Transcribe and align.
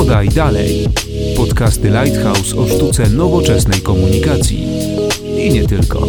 Podaj 0.00 0.28
dalej. 0.28 0.88
Podcasty 1.36 1.90
Lighthouse 1.90 2.56
o 2.56 2.66
sztuce 2.68 3.10
nowoczesnej 3.10 3.80
komunikacji. 3.80 4.66
I 5.36 5.50
nie 5.52 5.66
tylko. 5.66 6.06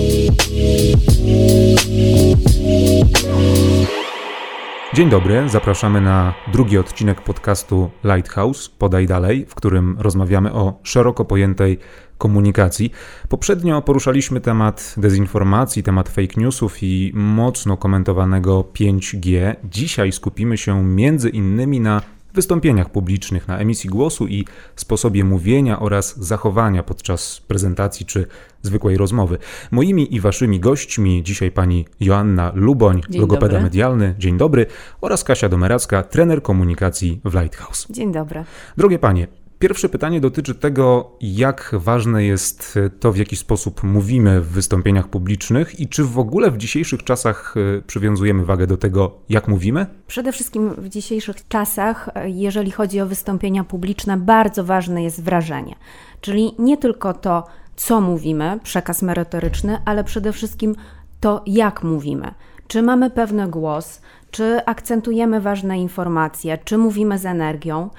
Dzień 4.93 5.09
dobry, 5.09 5.49
zapraszamy 5.49 6.01
na 6.01 6.33
drugi 6.51 6.77
odcinek 6.77 7.22
podcastu 7.22 7.90
Lighthouse 8.04 8.69
Podaj 8.77 9.08
dalej, 9.08 9.46
w 9.49 9.55
którym 9.55 9.96
rozmawiamy 9.99 10.53
o 10.53 10.79
szeroko 10.83 11.26
pojętej 11.26 11.79
komunikacji. 12.17 12.92
Poprzednio 13.29 13.81
poruszaliśmy 13.81 14.42
temat 14.42 14.96
dezinformacji, 14.97 15.83
temat 15.83 16.09
fake 16.09 16.41
newsów 16.41 16.84
i 16.84 17.12
mocno 17.13 17.77
komentowanego 17.77 18.62
5G. 18.62 19.55
Dzisiaj 19.63 20.12
skupimy 20.12 20.58
się 20.58 20.84
między 20.84 21.30
innymi 21.30 21.80
na 21.80 22.02
wystąpieniach 22.34 22.90
publicznych, 22.90 23.48
na 23.48 23.58
emisji 23.58 23.90
głosu 23.90 24.27
i 24.27 24.45
sposobie 24.76 25.23
mówienia 25.23 25.80
oraz 25.80 26.20
zachowania 26.20 26.84
podczas 26.84 27.41
prezentacji 27.48 28.05
czy 28.05 28.27
zwykłej 28.62 28.98
rozmowy. 28.98 29.38
Moimi 29.72 30.16
i 30.16 30.20
waszymi 30.20 30.59
gośćmi 30.59 31.23
dzisiaj 31.23 31.52
pani 31.52 31.86
Joanna 31.99 32.52
Luboń, 32.55 33.02
Dzień 33.09 33.22
logopeda 33.22 33.48
dobry. 33.48 33.63
medialny, 33.63 34.16
dzień 34.17 34.38
dobry, 34.38 34.66
oraz 35.02 35.23
Kasia 35.23 35.49
Domeracka, 35.49 36.03
trener 36.03 36.41
komunikacji 36.41 37.22
w 37.25 37.34
Lighthouse. 37.34 37.88
Dzień 37.89 38.12
dobry. 38.12 38.44
Drogie 38.77 39.00
panie, 39.00 39.27
pierwsze 39.62 39.90
pytanie 39.90 40.22
dotyczy 40.22 40.56
tego, 40.56 41.12
jak 41.22 41.72
ważne 41.74 42.24
jest 42.24 42.80
to, 43.00 43.12
w 43.12 43.18
jaki 43.18 43.36
sposób 43.36 43.84
mówimy 43.84 44.42
w 44.42 44.48
wystąpieniach 44.48 45.08
publicznych 45.08 45.80
i 45.80 45.88
czy 45.88 46.04
w 46.04 46.20
ogóle 46.20 46.52
w 46.52 46.58
dzisiejszych 46.58 47.04
czasach 47.04 47.56
e, 47.78 47.82
przywiązujemy 47.82 48.46
wagę 48.46 48.68
do 48.68 48.78
tego, 48.78 49.12
jak 49.30 49.48
mówimy? 49.48 49.86
Przede 50.08 50.32
wszystkim 50.32 50.70
w 50.70 50.90
dzisiejszych 50.90 51.48
czasach, 51.48 52.10
e, 52.16 52.30
jeżeli 52.30 52.72
chodzi 52.72 53.02
o 53.02 53.08
wystąpienia 53.08 53.64
publiczne, 53.64 54.18
bardzo 54.18 54.64
ważne 54.64 55.03
jest 55.03 55.23
wrażenie. 55.23 55.75
Czyli 56.22 56.52
nie 56.59 56.78
tylko 56.78 57.14
to, 57.14 57.48
co 57.75 58.02
mówimy, 58.02 58.59
przekaz 58.64 59.02
merytoryczny, 59.02 59.78
ale 59.86 60.03
przede 60.03 60.34
wszystkim 60.34 60.75
to, 61.20 61.44
jak 61.46 61.84
mówimy. 61.84 62.31
Czy 62.68 62.81
mamy 62.81 63.09
pewny 63.09 63.48
głos, 63.48 64.02
czy 64.31 64.66
akcentujemy 64.66 65.42
ważne 65.42 65.80
informacje, 65.80 66.58
czy 66.66 66.78
mówimy 66.78 67.18
z 67.18 67.25
energią. 67.25 67.90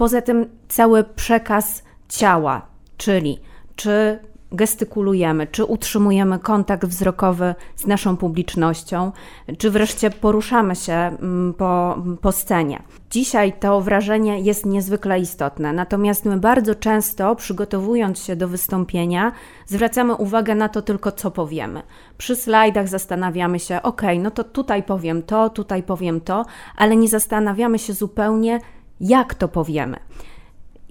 Poza 0.00 0.22
tym 0.22 0.46
cały 0.68 1.04
przekaz 1.04 1.82
ciała, 2.08 2.66
czyli 2.96 3.38
czy 3.76 4.18
gestykulujemy, 4.52 5.46
czy 5.46 5.64
utrzymujemy 5.64 6.38
kontakt 6.38 6.84
wzrokowy 6.84 7.54
z 7.76 7.86
naszą 7.86 8.16
publicznością, 8.16 9.12
czy 9.58 9.70
wreszcie 9.70 10.10
poruszamy 10.10 10.76
się 10.76 10.92
mm, 10.92 11.54
po, 11.54 12.02
po 12.20 12.32
scenie. 12.32 12.82
Dzisiaj 13.10 13.52
to 13.52 13.80
wrażenie 13.80 14.40
jest 14.40 14.66
niezwykle 14.66 15.20
istotne, 15.20 15.72
natomiast 15.72 16.24
my 16.24 16.36
bardzo 16.36 16.74
często, 16.74 17.36
przygotowując 17.36 18.22
się 18.22 18.36
do 18.36 18.48
wystąpienia, 18.48 19.32
zwracamy 19.66 20.14
uwagę 20.14 20.54
na 20.54 20.68
to 20.68 20.82
tylko, 20.82 21.12
co 21.12 21.30
powiemy. 21.30 21.82
Przy 22.18 22.36
slajdach 22.36 22.88
zastanawiamy 22.88 23.58
się, 23.58 23.82
ok, 23.82 24.02
no 24.18 24.30
to 24.30 24.44
tutaj 24.44 24.82
powiem 24.82 25.22
to, 25.22 25.50
tutaj 25.50 25.82
powiem 25.82 26.20
to, 26.20 26.44
ale 26.76 26.96
nie 26.96 27.08
zastanawiamy 27.08 27.78
się 27.78 27.92
zupełnie, 27.92 28.60
jak 29.00 29.34
to 29.34 29.48
powiemy. 29.48 29.96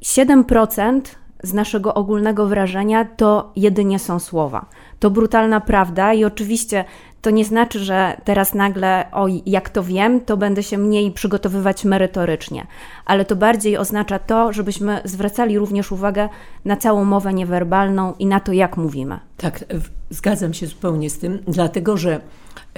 7% 0.03 1.01
z 1.43 1.53
naszego 1.53 1.93
ogólnego 1.93 2.47
wrażenia 2.47 3.05
to 3.05 3.51
jedynie 3.55 3.99
są 3.99 4.19
słowa. 4.19 4.65
To 4.99 5.09
brutalna 5.09 5.59
prawda 5.59 6.13
i 6.13 6.25
oczywiście 6.25 6.85
to 7.21 7.29
nie 7.29 7.45
znaczy, 7.45 7.79
że 7.79 8.21
teraz 8.23 8.53
nagle, 8.53 9.05
oj, 9.11 9.41
jak 9.45 9.69
to 9.69 9.83
wiem, 9.83 10.21
to 10.21 10.37
będę 10.37 10.63
się 10.63 10.77
mniej 10.77 11.11
przygotowywać 11.11 11.85
merytorycznie, 11.85 12.67
ale 13.05 13.25
to 13.25 13.35
bardziej 13.35 13.77
oznacza 13.77 14.19
to, 14.19 14.53
żebyśmy 14.53 15.01
zwracali 15.05 15.57
również 15.57 15.91
uwagę 15.91 16.29
na 16.65 16.77
całą 16.77 17.05
mowę 17.05 17.33
niewerbalną 17.33 18.13
i 18.19 18.25
na 18.25 18.39
to, 18.39 18.53
jak 18.53 18.77
mówimy. 18.77 19.19
Tak, 19.37 19.65
zgadzam 20.09 20.53
się 20.53 20.67
zupełnie 20.67 21.09
z 21.09 21.19
tym, 21.19 21.39
dlatego 21.47 21.97
że 21.97 22.21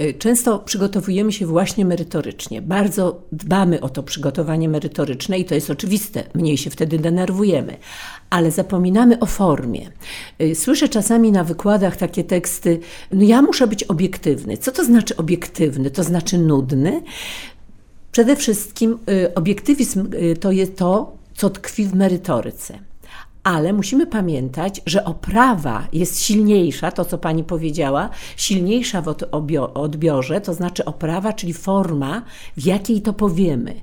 y, 0.00 0.14
często 0.14 0.58
przygotowujemy 0.58 1.32
się 1.32 1.46
właśnie 1.46 1.84
merytorycznie. 1.84 2.62
Bardzo 2.62 3.22
dbamy 3.32 3.80
o 3.80 3.88
to 3.88 4.02
przygotowanie 4.02 4.68
merytoryczne 4.68 5.38
i 5.38 5.44
to 5.44 5.54
jest 5.54 5.70
oczywiste, 5.70 6.24
mniej 6.34 6.58
się 6.58 6.70
wtedy 6.70 6.98
denerwujemy, 6.98 7.76
ale 8.30 8.50
zapominamy 8.50 9.18
o 9.18 9.26
formie. 9.26 9.90
Y, 10.40 10.54
Słyszę 10.54 10.88
czasami 10.88 11.32
na 11.32 11.44
wykładach 11.44 11.96
takie 11.96 12.24
teksty, 12.24 12.80
no 13.12 13.22
ja 13.22 13.42
muszę 13.42 13.66
być 13.66 13.84
obiektywny. 13.84 14.31
Co 14.60 14.72
to 14.72 14.84
znaczy 14.84 15.16
obiektywny? 15.16 15.90
To 15.90 16.02
znaczy 16.02 16.38
nudny? 16.38 17.02
Przede 18.12 18.36
wszystkim 18.36 18.98
y, 19.08 19.34
obiektywizm 19.34 20.10
y, 20.14 20.36
to 20.36 20.52
jest 20.52 20.76
to, 20.76 21.16
co 21.34 21.50
tkwi 21.50 21.84
w 21.84 21.94
merytoryce. 21.94 22.78
Ale 23.44 23.72
musimy 23.72 24.06
pamiętać, 24.06 24.80
że 24.86 25.04
oprawa 25.04 25.88
jest 25.92 26.20
silniejsza, 26.20 26.90
to 26.90 27.04
co 27.04 27.18
pani 27.18 27.44
powiedziała, 27.44 28.10
silniejsza 28.36 29.02
w 29.02 29.14
odbiorze, 29.74 30.40
to 30.40 30.54
znaczy 30.54 30.84
oprawa, 30.84 31.32
czyli 31.32 31.52
forma, 31.52 32.22
w 32.56 32.66
jakiej 32.66 33.02
to 33.02 33.12
powiemy. 33.12 33.74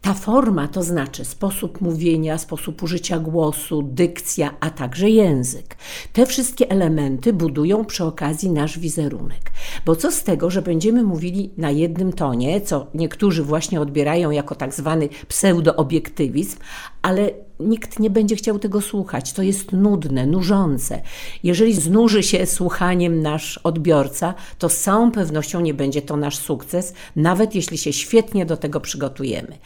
Ta 0.00 0.14
forma 0.14 0.68
to 0.68 0.82
znaczy 0.82 1.24
sposób 1.24 1.80
mówienia, 1.80 2.38
sposób 2.38 2.82
użycia 2.82 3.18
głosu, 3.18 3.82
dykcja, 3.82 4.54
a 4.60 4.70
także 4.70 5.10
język. 5.10 5.76
Te 6.12 6.26
wszystkie 6.26 6.70
elementy 6.70 7.32
budują 7.32 7.84
przy 7.84 8.04
okazji 8.04 8.50
nasz 8.50 8.78
wizerunek. 8.78 9.50
Bo 9.86 9.96
co 9.96 10.12
z 10.12 10.22
tego, 10.22 10.50
że 10.50 10.62
będziemy 10.62 11.02
mówili 11.02 11.50
na 11.56 11.70
jednym 11.70 12.12
tonie, 12.12 12.60
co 12.60 12.86
niektórzy 12.94 13.42
właśnie 13.42 13.80
odbierają 13.80 14.30
jako 14.30 14.54
tak 14.54 14.74
zwany 14.74 15.08
pseudoobiektywizm, 15.28 16.58
ale 17.02 17.30
nikt 17.60 17.98
nie 17.98 18.10
będzie 18.10 18.36
chciał 18.36 18.58
tego 18.58 18.80
słuchać. 18.80 19.32
To 19.32 19.42
jest 19.42 19.72
nudne, 19.72 20.26
nużące. 20.26 21.02
Jeżeli 21.42 21.74
znuży 21.74 22.22
się 22.22 22.46
słuchaniem 22.46 23.22
nasz 23.22 23.58
odbiorca, 23.58 24.34
to 24.58 24.68
z 24.68 24.80
całą 24.80 25.12
pewnością 25.12 25.60
nie 25.60 25.74
będzie 25.74 26.02
to 26.02 26.16
nasz 26.16 26.36
sukces, 26.36 26.94
nawet 27.16 27.54
jeśli 27.54 27.78
się 27.78 27.92
świetnie 27.92 28.46
do 28.46 28.56
tego 28.56 28.80
przygotujemy. 28.80 29.58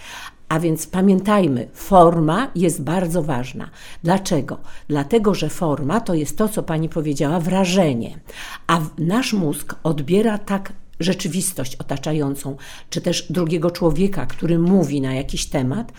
A 0.48 0.60
więc 0.60 0.86
pamiętajmy, 0.86 1.68
forma 1.74 2.50
jest 2.54 2.82
bardzo 2.82 3.22
ważna. 3.22 3.70
Dlaczego? 4.02 4.58
Dlatego, 4.88 5.34
że 5.34 5.48
forma 5.48 6.00
to 6.00 6.14
jest 6.14 6.38
to, 6.38 6.48
co 6.48 6.62
pani 6.62 6.88
powiedziała, 6.88 7.40
wrażenie. 7.40 8.18
A 8.66 8.80
nasz 8.98 9.32
mózg 9.32 9.74
odbiera 9.82 10.38
tak 10.38 10.72
rzeczywistość 11.00 11.76
otaczającą, 11.76 12.56
czy 12.90 13.00
też 13.00 13.32
drugiego 13.32 13.70
człowieka, 13.70 14.26
który 14.26 14.58
mówi 14.58 15.00
na 15.00 15.14
jakiś 15.14 15.46
temat, 15.46 15.92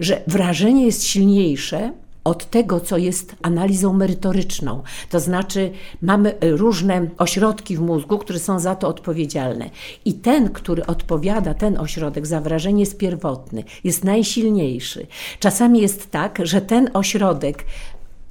że 0.00 0.22
wrażenie 0.26 0.86
jest 0.86 1.04
silniejsze 1.04 1.92
od 2.24 2.50
tego, 2.50 2.80
co 2.80 2.98
jest 2.98 3.36
analizą 3.42 3.92
merytoryczną. 3.92 4.82
To 5.10 5.20
znaczy, 5.20 5.70
mamy 6.02 6.34
różne 6.40 7.06
ośrodki 7.18 7.76
w 7.76 7.80
mózgu, 7.80 8.18
które 8.18 8.38
są 8.38 8.60
za 8.60 8.74
to 8.74 8.88
odpowiedzialne. 8.88 9.70
I 10.04 10.14
ten, 10.14 10.48
który 10.48 10.86
odpowiada, 10.86 11.54
ten 11.54 11.78
ośrodek 11.78 12.26
za 12.26 12.40
wrażenie 12.40 12.80
jest 12.80 12.98
pierwotny, 12.98 13.64
jest 13.84 14.04
najsilniejszy. 14.04 15.06
Czasami 15.38 15.80
jest 15.80 16.10
tak, 16.10 16.38
że 16.42 16.60
ten 16.60 16.90
ośrodek 16.92 17.64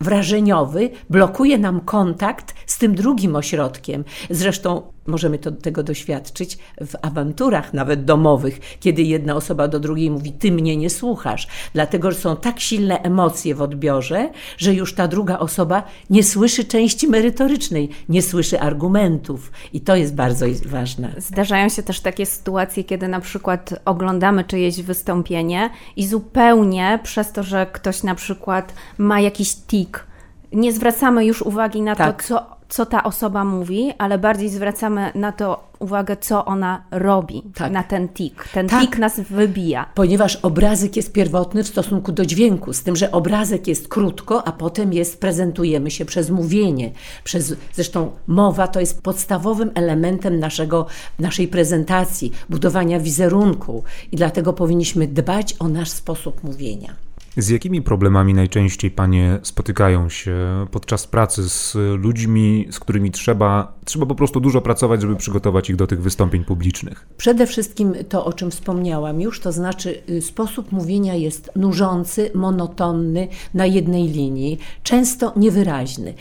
wrażeniowy 0.02 0.90
blokuje 1.10 1.58
nam 1.58 1.82
kontakt 1.82 2.54
z 2.66 2.78
tym 2.78 2.96
drugim 2.96 3.36
ośrodkiem. 3.36 4.04
Zresztą 4.30 4.82
możemy 5.10 5.40
to, 5.40 5.52
tego 5.52 5.84
doświadczyć 5.84 6.58
w 6.82 6.96
awanturach 7.02 7.74
nawet 7.74 8.06
domowych, 8.06 8.60
kiedy 8.80 9.02
jedna 9.02 9.36
osoba 9.36 9.68
do 9.68 9.80
drugiej 9.80 10.12
mówi: 10.12 10.32
Ty 10.32 10.52
mnie 10.52 10.78
nie 10.78 10.90
słuchasz, 10.90 11.48
dlatego 11.74 12.12
że 12.12 12.18
są 12.18 12.36
tak 12.36 12.60
silne 12.60 13.02
emocje 13.02 13.56
w 13.56 13.62
odbiorze, 13.62 14.30
że 14.58 14.74
już 14.74 14.94
ta 14.94 15.08
druga 15.08 15.40
osoba 15.40 15.84
nie 16.10 16.24
słyszy 16.24 16.66
części 16.66 17.08
merytorycznej, 17.08 17.90
nie 18.10 18.22
słyszy 18.22 18.60
argumentów. 18.60 19.52
I 19.74 19.82
to 19.82 19.96
jest 19.96 20.16
bardzo 20.16 20.46
ważne. 20.66 21.14
Zdarzają 21.18 21.70
się 21.70 21.84
też 21.84 22.00
takie 22.02 22.26
sytuacje, 22.26 22.84
kiedy 22.84 23.08
na 23.08 23.20
przykład 23.20 23.74
oglądamy 23.86 24.44
czyjeś 24.44 24.82
wystąpienie 24.82 25.70
i 25.96 26.08
zupełnie 26.08 27.00
przez 27.04 27.32
to, 27.32 27.44
że 27.44 27.68
ktoś 27.72 28.04
na 28.04 28.16
przykład 28.16 28.74
ma 28.98 29.20
jakiś 29.20 29.56
tik, 29.56 30.06
nie 30.52 30.74
zwracamy 30.74 31.26
już 31.26 31.42
uwagi 31.42 31.82
na 31.82 31.96
Tak. 31.96 32.24
to, 32.24 32.28
co, 32.28 32.59
co 32.70 32.86
ta 32.86 33.04
osoba 33.04 33.46
mówi, 33.46 33.94
ale 33.98 34.18
bardziej 34.18 34.50
zwracamy 34.50 35.12
na 35.16 35.32
to 35.32 35.70
uwagę, 35.80 36.18
co 36.18 36.46
ona 36.46 36.84
robi, 36.92 37.44
Tak. 37.56 37.72
na 37.72 37.84
ten 37.84 38.10
tik. 38.10 38.46
Ten 38.54 38.68
Tak. 38.68 38.82
tik 38.82 38.98
nas 38.98 39.20
wybija. 39.20 39.86
Ponieważ 39.96 40.36
obrazek 40.36 40.96
jest 40.96 41.12
pierwotny 41.12 41.64
w 41.64 41.68
stosunku 41.68 42.12
do 42.12 42.26
dźwięku, 42.26 42.74
z 42.74 42.84
tym, 42.84 42.96
że 42.96 43.12
obrazek 43.12 43.68
jest 43.68 43.88
krótko, 43.88 44.48
a 44.48 44.52
potem 44.52 44.94
jest, 44.94 45.22
prezentujemy 45.22 45.92
się 45.92 46.06
przez 46.06 46.30
mówienie. 46.30 46.92
Przez, 47.24 47.56
zresztą 47.74 48.12
mowa 48.28 48.68
to 48.68 48.80
jest 48.80 49.02
podstawowym 49.02 49.72
elementem 49.76 50.40
naszego, 50.40 50.86
naszej 51.20 51.48
prezentacji, 51.48 52.32
budowania 52.50 53.00
wizerunku 53.00 53.84
i 54.12 54.16
dlatego 54.16 54.54
powinniśmy 54.54 55.08
dbać 55.08 55.56
o 55.60 55.68
nasz 55.68 55.90
sposób 55.90 56.44
mówienia. 56.44 56.94
Z 57.40 57.50
jakimi 57.50 57.82
problemami 57.82 58.34
najczęściej 58.34 58.92
panie 58.92 59.40
spotykają 59.44 60.10
się 60.10 60.36
podczas 60.72 61.08
pracy 61.08 61.50
z 61.50 61.76
ludźmi, 61.98 62.68
z 62.72 62.80
którymi 62.80 63.12
trzeba, 63.12 63.74
trzeba 63.86 64.06
po 64.06 64.16
prostu 64.16 64.40
dużo 64.40 64.62
pracować, 64.62 65.02
żeby 65.02 65.16
przygotować 65.16 65.70
ich 65.70 65.76
do 65.76 65.88
tych 65.88 66.02
wystąpień 66.02 66.44
publicznych? 66.44 67.08
Przede 67.18 67.48
wszystkim 67.48 67.94
to, 68.10 68.26
o 68.26 68.34
czym 68.34 68.52
wspomniałam 68.52 69.22
już, 69.22 69.40
to 69.40 69.52
znaczy 69.52 70.02
y, 70.10 70.22
sposób 70.22 70.72
mówienia 70.72 71.16
jest 71.16 71.52
nużący, 71.56 72.32
monotonny, 72.36 73.28
na 73.54 73.66
jednej 73.66 74.08
linii, 74.08 74.60
często 74.84 75.34
niewyraźny. 75.36 76.14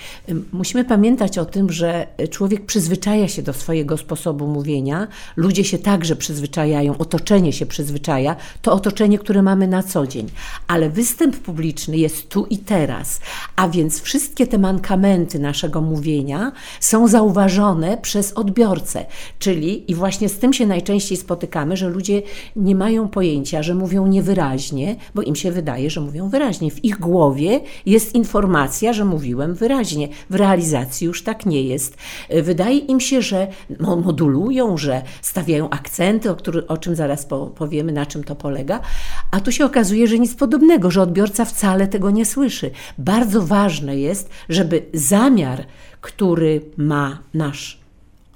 Musimy 0.52 0.84
pamiętać 0.84 1.38
o 1.38 1.44
tym, 1.44 1.72
że 1.72 2.06
człowiek 2.30 2.66
przyzwyczaja 2.66 3.28
się 3.28 3.42
do 3.42 3.52
swojego 3.52 3.96
sposobu 3.96 4.46
mówienia, 4.46 5.08
ludzie 5.36 5.64
się 5.64 5.78
także 5.78 6.16
przyzwyczajają, 6.16 6.98
otoczenie 6.98 7.52
się 7.52 7.66
przyzwyczaja, 7.66 8.36
to 8.62 8.72
otoczenie, 8.72 9.18
które 9.18 9.42
mamy 9.42 9.68
na 9.68 9.82
co 9.82 10.06
dzień, 10.06 10.26
ale 10.68 10.90
występ 11.08 11.37
publiczny 11.37 11.96
jest 11.96 12.28
tu 12.28 12.46
i 12.50 12.58
teraz, 12.58 13.20
a 13.56 13.69
więc 13.69 14.00
wszystkie 14.00 14.46
te 14.46 14.58
mankamenty 14.58 15.38
naszego 15.38 15.81
mówienia 15.81 16.52
są 16.81 17.08
zauważone 17.08 17.96
przez 17.96 18.32
odbiorcę, 18.32 19.06
czyli 19.38 19.90
i 19.90 19.94
właśnie 19.94 20.28
z 20.28 20.38
tym 20.38 20.52
się 20.52 20.66
najczęściej 20.66 21.19
spotykamy, 21.19 21.76
że 21.76 21.88
ludzie 21.88 22.22
nie 22.56 22.75
mają 22.75 23.08
pojęcia, 23.08 23.62
że 23.62 23.75
mówią 23.75 24.06
niewyraźnie, 24.06 24.96
bo 25.14 25.22
im 25.22 25.37
się 25.37 25.52
wydaje, 25.52 25.90
że 25.90 26.00
mówią 26.00 26.28
wyraźnie. 26.28 26.70
W 26.70 26.84
ich 26.84 26.99
głowie 26.99 27.61
jest 27.87 28.14
informacja, 28.14 28.93
że 28.93 29.04
mówiłem 29.04 29.54
wyraźnie. 29.54 30.08
W 30.31 30.34
realizacji 30.34 31.06
już 31.06 31.22
tak 31.22 31.46
nie 31.46 31.62
jest. 31.62 31.96
Wydaje 32.43 32.78
im 32.78 33.00
się, 33.00 33.22
że 33.22 33.46
modulują, 34.04 34.76
że 34.76 35.02
stawiają 35.22 35.70
akcenty, 35.70 36.31
o, 36.31 36.34
który, 36.34 36.66
o 36.66 36.76
czym 36.76 36.96
zaraz 36.96 37.26
powiemy, 37.54 37.93
na 37.93 38.06
czym 38.06 38.25
to 38.25 38.34
polega, 38.34 38.81
a 39.31 39.40
tu 39.40 39.52
się 39.52 39.64
okazuje, 39.64 40.06
że 40.06 40.19
nic 40.19 40.34
podobnego, 40.34 40.88
że 40.90 41.02
odbiorca 41.02 41.44
wcale 41.44 41.88
tego 41.88 42.11
nie 42.11 42.26
słyszy. 42.26 42.70
Bardzo 42.99 43.43
ważne 43.43 43.99
jest, 43.99 44.31
żeby 44.49 44.82
zamiar, 44.93 45.64
który 46.00 46.61
ma 46.76 47.19
nasz 47.35 47.77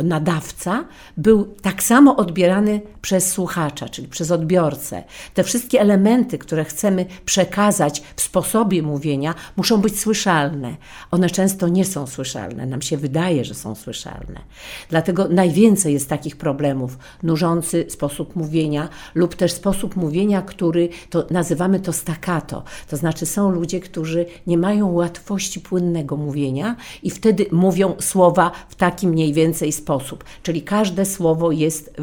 nadawca 0.03 0.85
był 1.17 1.45
tak 1.63 1.83
samo 1.83 2.17
odbierany 2.17 2.81
przez 3.03 3.33
słuchacza, 3.33 3.89
czyli 3.89 4.09
przez 4.09 4.31
odbiorcę. 4.31 5.05
Te 5.35 5.45
wszystkie 5.45 5.81
elementy, 5.81 6.39
które 6.39 6.65
chcemy 6.65 7.07
przekazać 7.25 8.03
w 8.17 8.21
sposobie 8.21 8.83
mówienia, 8.83 9.35
muszą 9.57 9.81
być 9.81 10.01
słyszalne. 10.01 10.77
One 11.11 11.31
często 11.31 11.69
nie 11.69 11.85
są 11.85 12.07
słyszalne, 12.07 12.67
nam 12.67 12.83
się 12.83 12.97
wydaje, 12.97 13.45
że 13.45 13.55
są 13.55 13.75
słyszalne. 13.75 14.41
Dlatego 14.91 15.29
najwięcej 15.29 15.93
jest 15.93 16.09
takich 16.09 16.37
problemów. 16.37 16.99
Nużący 17.23 17.87
sposób 17.89 18.37
mówienia 18.37 18.89
lub 19.15 19.35
też 19.35 19.53
sposób 19.53 19.97
mówienia, 19.97 20.43
który 20.43 20.89
to 21.11 21.27
nazywamy 21.31 21.81
to 21.81 21.93
staccato. 21.93 22.63
To 22.89 22.97
znaczy 22.97 23.27
są 23.27 23.51
ludzie, 23.51 23.81
którzy 23.81 24.27
nie 24.47 24.59
mają 24.59 24.93
łatwości 24.93 25.61
płynnego 25.61 26.17
mówienia 26.17 26.77
i 27.03 27.11
wtedy 27.11 27.47
mówią 27.53 27.95
słowa 28.01 28.51
w 28.69 28.75
takim 28.75 29.11
mniej 29.11 29.33
więcej 29.33 29.73
sposób 29.73 29.92
sposób, 29.93 30.25
czyli 30.43 30.62
każde 30.62 31.05
słowo 31.05 31.53
jest 31.53 31.94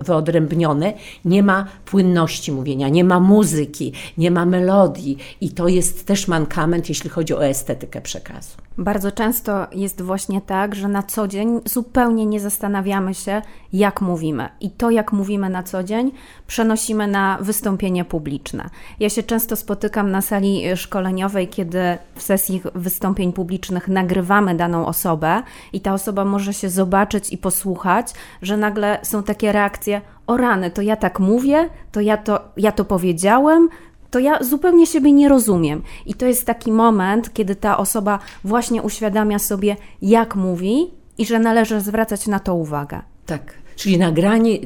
wyodrębnione, 0.00 0.92
nie 1.24 1.42
ma 1.42 1.66
płynności 1.84 2.52
mówienia, 2.52 2.88
nie 2.88 3.04
ma 3.04 3.20
muzyki, 3.20 3.92
nie 4.18 4.30
ma 4.30 4.46
melodii 4.46 5.18
i 5.40 5.50
to 5.50 5.68
jest 5.68 6.06
też 6.06 6.28
mankament, 6.28 6.88
jeśli 6.88 7.10
chodzi 7.10 7.34
o 7.34 7.44
estetykę 7.44 8.00
przekazu. 8.00 8.56
Bardzo 8.78 9.12
często 9.12 9.66
jest 9.72 10.02
właśnie 10.02 10.40
tak, 10.40 10.74
że 10.74 10.88
na 10.88 11.02
co 11.02 11.28
dzień 11.28 11.60
zupełnie 11.64 12.26
nie 12.26 12.40
zastanawiamy 12.40 13.14
się, 13.14 13.42
jak 13.72 14.00
mówimy. 14.00 14.48
I 14.60 14.70
to, 14.70 14.90
jak 14.90 15.12
mówimy 15.12 15.50
na 15.50 15.62
co 15.62 15.82
dzień, 15.82 16.12
przenosimy 16.46 17.06
na 17.06 17.38
wystąpienie 17.40 18.04
publiczne. 18.04 18.70
Ja 19.00 19.10
się 19.10 19.22
często 19.22 19.56
spotykam 19.56 20.10
na 20.10 20.20
sali 20.20 20.76
szkoleniowej, 20.76 21.48
kiedy 21.48 21.78
w 22.16 22.22
sesji 22.22 22.62
wystąpień 22.74 23.32
publicznych 23.32 23.88
nagrywamy 23.88 24.54
daną 24.54 24.86
osobę 24.86 25.42
i 25.72 25.80
ta 25.80 25.94
osoba 25.94 26.24
może 26.24 26.54
się 26.54 26.70
zobaczyć 26.70 27.32
i 27.32 27.38
posłuchać, 27.38 28.06
że 28.42 28.56
nagle 28.56 28.98
są 29.02 29.22
takie 29.22 29.52
reakcje: 29.52 30.00
O 30.26 30.36
rany, 30.36 30.70
to 30.70 30.82
ja 30.82 30.96
tak 30.96 31.20
mówię, 31.20 31.68
to 31.92 32.00
ja 32.00 32.16
to, 32.16 32.40
ja 32.56 32.72
to 32.72 32.84
powiedziałem, 32.84 33.68
to 34.10 34.18
ja 34.18 34.44
zupełnie 34.44 34.86
siebie 34.86 35.12
nie 35.12 35.28
rozumiem. 35.28 35.82
I 36.06 36.14
to 36.14 36.26
jest 36.26 36.46
taki 36.46 36.72
moment, 36.72 37.34
kiedy 37.34 37.56
ta 37.56 37.78
osoba 37.78 38.18
właśnie 38.44 38.82
uświadamia 38.82 39.38
sobie, 39.38 39.76
jak 40.02 40.36
mówi 40.36 40.90
i 41.18 41.26
że 41.26 41.38
należy 41.38 41.80
zwracać 41.80 42.26
na 42.26 42.38
to 42.38 42.54
uwagę. 42.54 43.02
Tak. 43.26 43.54
Czyli 43.76 43.98
nagranie, 43.98 44.58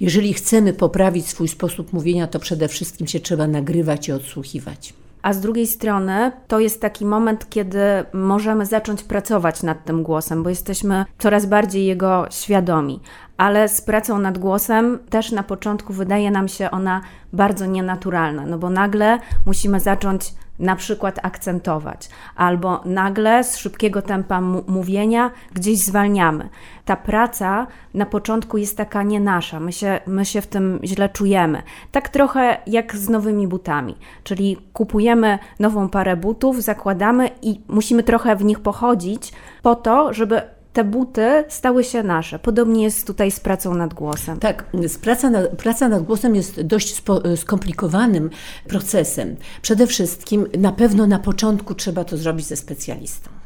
jeżeli 0.00 0.34
chcemy 0.34 0.72
poprawić 0.72 1.26
swój 1.26 1.48
sposób 1.48 1.92
mówienia, 1.92 2.26
to 2.26 2.38
przede 2.38 2.68
wszystkim 2.68 3.06
się 3.06 3.20
trzeba 3.20 3.46
nagrywać 3.46 4.08
i 4.08 4.12
odsłuchiwać. 4.12 4.94
A 5.22 5.32
z 5.32 5.40
drugiej 5.40 5.66
strony 5.66 6.32
to 6.48 6.60
jest 6.60 6.80
taki 6.80 7.06
moment, 7.06 7.50
kiedy 7.50 7.80
możemy 8.12 8.66
zacząć 8.66 9.02
pracować 9.02 9.62
nad 9.62 9.84
tym 9.84 10.02
głosem, 10.02 10.42
bo 10.42 10.50
jesteśmy 10.50 11.04
coraz 11.18 11.46
bardziej 11.46 11.86
jego 11.86 12.26
świadomi. 12.30 13.00
Ale 13.36 13.68
z 13.68 13.80
pracą 13.80 14.18
nad 14.18 14.38
głosem 14.38 14.98
też 15.10 15.32
na 15.32 15.42
początku 15.42 15.92
wydaje 15.92 16.30
nam 16.30 16.48
się 16.48 16.70
ona 16.70 17.00
bardzo 17.32 17.66
nienaturalna, 17.66 18.46
no 18.46 18.58
bo 18.58 18.70
nagle 18.70 19.18
musimy 19.46 19.80
zacząć 19.80 20.34
na 20.60 20.76
przykład 20.76 21.18
akcentować, 21.22 22.08
albo 22.36 22.80
nagle 22.84 23.44
z 23.44 23.56
szybkiego 23.56 24.02
tempa 24.02 24.40
mówienia 24.66 25.30
gdzieś 25.54 25.78
zwalniamy. 25.78 26.48
Ta 26.84 26.96
praca 26.96 27.66
na 27.94 28.06
początku 28.06 28.58
jest 28.58 28.76
taka 28.76 29.02
nie 29.02 29.20
nasza, 29.20 29.60
my 29.60 29.72
się, 29.72 30.00
my 30.06 30.24
się 30.24 30.40
w 30.40 30.46
tym 30.46 30.80
źle 30.84 31.08
czujemy. 31.08 31.62
Tak 31.92 32.08
trochę 32.08 32.58
jak 32.66 32.96
z 32.96 33.08
nowymi 33.08 33.48
butami, 33.48 33.96
czyli 34.24 34.56
kupujemy 34.72 35.38
nową 35.60 35.88
parę 35.88 36.16
butów, 36.16 36.62
zakładamy 36.62 37.30
i 37.42 37.60
musimy 37.68 38.02
trochę 38.02 38.36
w 38.36 38.44
nich 38.44 38.60
pochodzić 38.60 39.32
po 39.62 39.74
to, 39.74 40.12
żeby 40.12 40.42
te 40.80 40.84
buty 40.84 41.44
stały 41.48 41.84
się 41.84 42.02
nasze. 42.02 42.38
Podobnie 42.38 42.84
jest 42.84 43.06
tutaj 43.06 43.30
z 43.30 43.40
pracą 43.40 43.74
nad 43.74 43.94
głosem. 43.94 44.38
Tak, 44.38 44.64
praca 45.02 45.30
nad, 45.30 45.48
praca 45.50 45.88
nad 45.88 46.02
głosem 46.02 46.34
jest 46.34 46.60
dość 46.60 46.94
spo, 46.94 47.22
skomplikowanym 47.36 48.30
procesem. 48.68 49.36
Przede 49.62 49.86
wszystkim 49.86 50.46
na 50.58 50.72
pewno 50.72 51.06
na 51.06 51.18
początku 51.18 51.74
trzeba 51.74 52.04
to 52.04 52.16
zrobić 52.16 52.46
ze 52.46 52.56
specjalistą. 52.56 53.39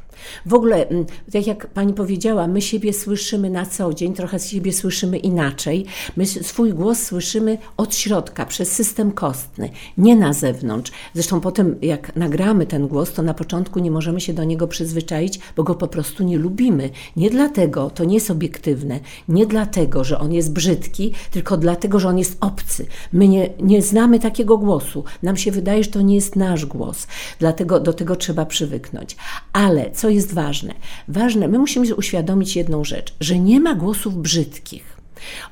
W 0.47 0.55
ogóle, 0.55 0.89
mm, 0.89 1.05
tak 1.33 1.47
jak 1.47 1.67
pani 1.67 1.93
powiedziała, 1.93 2.47
my 2.47 2.63
siebie 2.63 2.93
słyszymy 2.93 3.51
na 3.51 3.67
co 3.67 3.95
dzień, 3.95 4.15
trochę 4.15 4.39
siebie 4.39 4.73
słyszymy 4.73 5.19
inaczej. 5.19 5.87
My 6.17 6.27
swój 6.27 6.73
głos 6.73 7.03
słyszymy 7.03 7.59
od 7.77 7.95
środka, 7.95 8.47
przez 8.47 8.73
system 8.73 9.13
kostny, 9.13 9.71
nie 9.99 10.17
na 10.17 10.33
zewnątrz. 10.33 10.93
Zresztą 11.15 11.41
potem, 11.41 11.77
jak 11.83 12.17
nagramy 12.17 12.67
ten 12.67 12.89
głos, 12.89 13.13
to 13.13 13.23
na 13.23 13.35
początku 13.35 13.79
nie 13.79 13.91
możemy 13.91 14.21
się 14.21 14.33
do 14.33 14.45
niego 14.45 14.69
przyzwyczaić, 14.69 15.41
bo 15.57 15.63
go 15.63 15.75
po 15.75 15.89
prostu 15.89 16.25
nie 16.25 16.39
lubimy. 16.39 16.91
Nie 17.17 17.31
dlatego, 17.31 17.91
to 17.91 18.05
nie 18.05 18.15
jest 18.15 18.31
obiektywne, 18.31 19.01
nie 19.29 19.47
dlatego, 19.47 20.05
że 20.05 20.19
on 20.19 20.33
jest 20.33 20.53
brzydki, 20.53 21.13
tylko 21.31 21.57
dlatego, 21.57 22.01
że 22.01 22.09
on 22.09 22.19
jest 22.19 22.37
obcy. 22.41 22.87
My 23.13 23.29
nie, 23.29 23.51
nie 23.61 23.83
znamy 23.83 24.19
takiego 24.19 24.59
głosu. 24.59 25.05
Nam 25.23 25.37
się 25.37 25.51
wydaje, 25.53 25.85
że 25.85 25.91
to 25.91 26.03
nie 26.03 26.15
jest 26.15 26.37
nasz 26.37 26.67
głos. 26.67 27.07
Dlatego 27.39 27.81
do 27.81 27.93
tego 27.93 28.17
trzeba 28.17 28.47
przywyknąć. 28.47 29.17
Ale 29.53 29.91
co 29.91 30.09
jest 30.15 30.35
ważne? 30.35 30.75
Ważne, 31.09 31.49
my 31.49 31.59
musimy 31.59 31.95
uświadomić 31.95 32.57
jedną 32.57 32.85
rzecz, 32.85 33.15
że 33.21 33.39
nie 33.39 33.61
ma 33.61 33.75
głosów 33.75 34.23
brzydkich. 34.23 34.95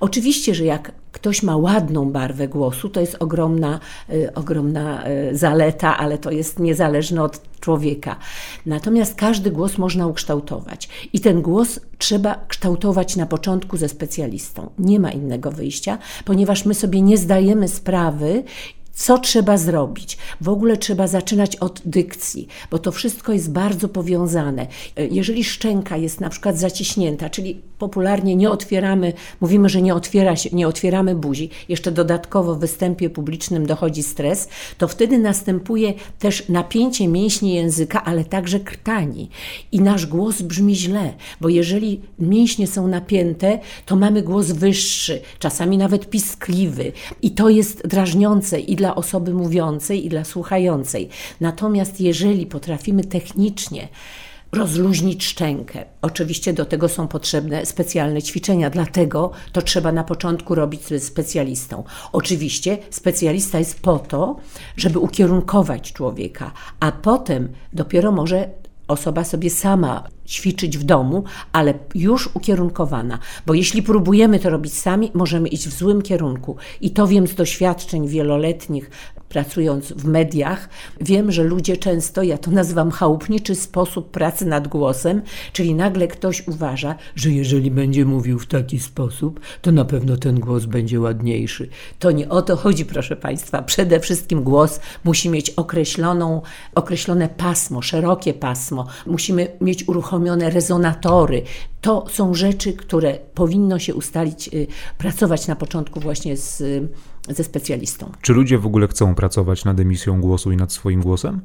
Oczywiście, 0.01 0.55
że 0.55 0.65
jak 0.65 0.93
ktoś 1.13 1.43
ma 1.43 1.57
ładną 1.57 2.11
barwę 2.11 2.49
głosu, 2.49 2.89
to 2.89 3.01
jest 3.01 3.17
ogromna, 3.21 3.81
y, 4.11 4.35
ogromna 4.35 5.09
y, 5.09 5.37
zaleta, 5.37 5.99
ale 5.99 6.19
to 6.19 6.31
jest 6.31 6.59
niezależne 6.59 7.23
od 7.23 7.41
człowieka. 7.61 8.17
Natomiast 8.67 9.15
każdy 9.15 9.51
głos 9.51 9.79
można 9.79 10.07
ukształtować 10.07 10.89
i 11.13 11.21
ten 11.21 11.43
głos 11.43 11.81
trzeba 11.99 12.45
kształtować 12.49 13.17
na 13.17 13.27
początku 13.27 13.77
ze 13.77 13.89
specjalistą. 13.89 14.71
Nie 14.79 15.01
ma 15.01 15.11
innego 15.11 15.51
wyjścia, 15.51 15.99
ponieważ 16.25 16.65
my 16.65 16.75
sobie 16.75 17.03
nie 17.03 17.19
zdajemy 17.19 17.69
sprawy 17.69 18.45
co 18.95 19.19
trzeba 19.19 19.57
zrobić? 19.57 20.19
W 20.41 20.49
ogóle 20.49 20.77
trzeba 20.77 21.07
zaczynać 21.07 21.57
od 21.57 21.83
dykcji, 21.85 22.49
bo 22.71 22.79
to 22.79 22.93
wszystko 22.93 23.33
jest 23.33 23.53
bardzo 23.53 23.89
powiązane. 23.89 24.67
Jeżeli 25.11 25.45
szczęka 25.45 25.97
jest 25.97 26.21
na 26.21 26.29
przykład 26.29 26.59
zaciśnięta, 26.59 27.31
czyli 27.31 27.61
popularnie 27.79 28.37
nie 28.37 28.51
otwieramy, 28.51 29.13
mówimy, 29.41 29.69
że 29.69 29.83
nie, 29.83 29.95
otwiera 29.95 30.37
się, 30.37 30.51
nie 30.53 30.69
otwieramy 30.69 31.15
buzi, 31.15 31.51
jeszcze 31.69 31.93
dodatkowo 31.93 32.55
w 32.55 32.59
występie 32.59 33.11
publicznym 33.11 33.67
dochodzi 33.67 34.03
stres, 34.03 34.49
to 34.79 34.89
wtedy 34.89 35.19
następuje 35.19 35.95
też 36.19 36.49
napięcie 36.49 37.09
mięśni 37.09 37.55
języka, 37.55 38.05
ale 38.05 38.25
także 38.25 38.61
krtani. 38.61 39.29
I 39.73 39.81
nasz 39.81 40.07
głos 40.07 40.43
brzmi 40.43 40.77
źle, 40.77 41.13
bo 41.41 41.49
jeżeli 41.49 42.01
mięśnie 42.19 42.67
są 42.67 42.89
napięte, 42.89 43.59
to 43.87 43.97
mamy 43.97 44.23
głos 44.23 44.51
wyższy, 44.51 45.21
czasami 45.39 45.79
nawet 45.79 46.11
piskliwy 46.11 46.93
i 47.23 47.31
to 47.31 47.49
jest 47.49 47.87
drażniące 47.87 48.61
i 48.61 48.77
dla 48.77 48.92
osoby 48.95 49.35
mówiącej, 49.35 50.07
i 50.07 50.09
dla 50.09 50.25
słuchającej. 50.25 51.09
Natomiast 51.41 52.01
jeżeli 52.01 52.47
potrafimy 52.47 53.05
technicznie 53.05 53.89
rozluźnić 54.53 55.25
szczękę. 55.25 55.85
Oczywiście 56.03 56.53
do 56.53 56.65
tego 56.65 56.89
są 56.89 57.09
potrzebne 57.09 57.67
specjalne 57.67 58.23
ćwiczenia, 58.23 58.71
dlatego 58.71 59.31
to 59.53 59.63
trzeba 59.63 59.93
na 59.93 60.05
początku 60.05 60.55
robić 60.55 60.83
ze 60.83 61.01
specjalistą. 61.01 61.85
Oczywiście 62.13 62.79
specjalista 62.91 63.59
jest 63.59 63.81
po 63.81 63.99
to, 63.99 64.37
żeby 64.77 64.99
ukierunkować 64.99 65.93
człowieka, 65.93 66.53
a 66.81 66.93
potem 66.93 67.49
dopiero 67.73 68.13
może 68.13 68.49
osoba 68.89 69.25
sobie 69.25 69.51
sama 69.51 70.09
ćwiczyć 70.27 70.79
w 70.79 70.85
domu, 70.85 71.25
ale 71.53 71.75
już 71.95 72.31
ukierunkowana. 72.35 73.19
Bo 73.47 73.55
jeśli 73.55 73.83
próbujemy 73.83 74.39
to 74.39 74.51
robić 74.51 74.75
sami, 74.75 75.11
możemy 75.15 75.49
iść 75.49 75.69
w 75.69 75.79
złym 75.79 76.03
kierunku. 76.03 76.57
I 76.81 76.91
to 76.91 77.07
wiem 77.07 77.27
z 77.27 77.35
doświadczeń 77.35 78.09
wieloletnich, 78.09 78.91
pracując 79.29 79.93
w 79.93 80.05
mediach, 80.05 80.69
wiem, 81.01 81.33
że 81.33 81.43
ludzie 81.45 81.77
często, 81.77 82.23
ja 82.23 82.39
to 82.39 82.51
nazywam 82.51 82.91
chałupniczy 82.91 83.55
sposób 83.55 84.11
pracy 84.11 84.47
nad 84.47 84.69
głosem, 84.69 85.23
czyli 85.53 85.75
nagle 85.75 86.09
ktoś 86.09 86.49
uważa, 86.49 86.95
że 87.17 87.31
jeżeli 87.31 87.71
będzie 87.71 88.05
mówił 88.05 88.39
w 88.39 88.47
taki 88.47 88.79
sposób, 88.79 89.41
to 89.63 89.73
na 89.73 89.85
pewno 89.85 90.17
ten 90.17 90.41
głos 90.41 90.65
będzie 90.65 91.01
ładniejszy. 91.01 91.69
To 91.99 92.11
nie 92.11 92.29
o 92.29 92.43
to 92.43 92.57
chodzi, 92.57 92.85
proszę 92.85 93.17
Państwa. 93.17 93.63
Przede 93.63 94.01
wszystkim 94.01 94.43
głos 94.43 94.81
musi 95.05 95.31
mieć 95.31 95.51
określoną, 95.51 96.43
określone 96.75 97.29
pasmo, 97.29 97.83
szerokie 97.83 98.35
pasmo. 98.35 98.87
Musimy 99.07 99.49
mieć 99.61 99.89
uruchomione 99.89 100.12
rezonatory. 100.51 101.47
To 101.83 102.05
są 102.09 102.35
rzeczy, 102.35 102.73
które 102.73 103.19
powinno 103.35 103.79
się 103.79 103.95
ustalić, 103.95 104.49
y, 104.55 104.67
pracować 104.99 105.47
na 105.47 105.57
początku 105.57 106.01
właśnie 106.01 106.37
z 106.37 106.63
ze 107.29 107.45
specjalistą. 107.45 108.13
Czy 108.23 108.33
ludzie 108.33 108.59
w 108.59 108.67
ogóle 108.67 108.89
chcą 108.89 109.15
pracować 109.15 109.65
nad 109.65 109.81
emisją 109.81 110.21
głosu 110.21 110.53
i 110.53 110.57
nad 110.57 110.73
swoim 110.73 111.01
głosem? 111.01 111.41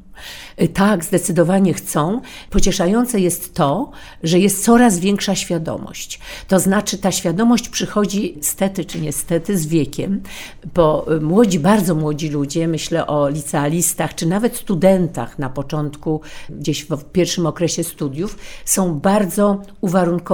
Y, 0.62 0.68
tak, 0.68 1.06
zdecydowanie 1.06 1.74
chcą. 1.74 2.22
Pocieszające 2.50 3.20
jest 3.20 3.54
to, 3.54 3.92
że 4.24 4.40
jest 4.40 4.64
coraz 4.64 5.00
większa 5.00 5.36
świadomość. 5.36 6.20
To 6.48 6.60
znaczy, 6.60 6.98
ta 6.98 7.12
świadomość 7.12 7.70
przychodzi 7.70 8.38
stety 8.42 8.86
czy 8.86 9.02
niestety 9.02 9.58
z 9.58 9.68
wiekiem, 9.68 10.22
bo 10.74 11.16
y, 11.16 11.22
młodzi, 11.22 11.60
bardzo 11.60 11.96
młodzi 11.96 12.30
ludzie, 12.30 12.68
myślę 12.68 13.08
o 13.08 13.30
licealistach, 13.30 14.16
czy 14.16 14.26
nawet 14.26 14.58
studentach 14.58 15.40
na 15.40 15.50
początku, 15.50 16.22
gdzieś 16.50 16.84
w 16.84 17.04
pierwszym 17.04 17.46
okresie 17.46 17.84
studiów, 17.84 18.38
są 18.66 19.00
bardzo 19.00 19.62
uwarunkowani 19.82 20.27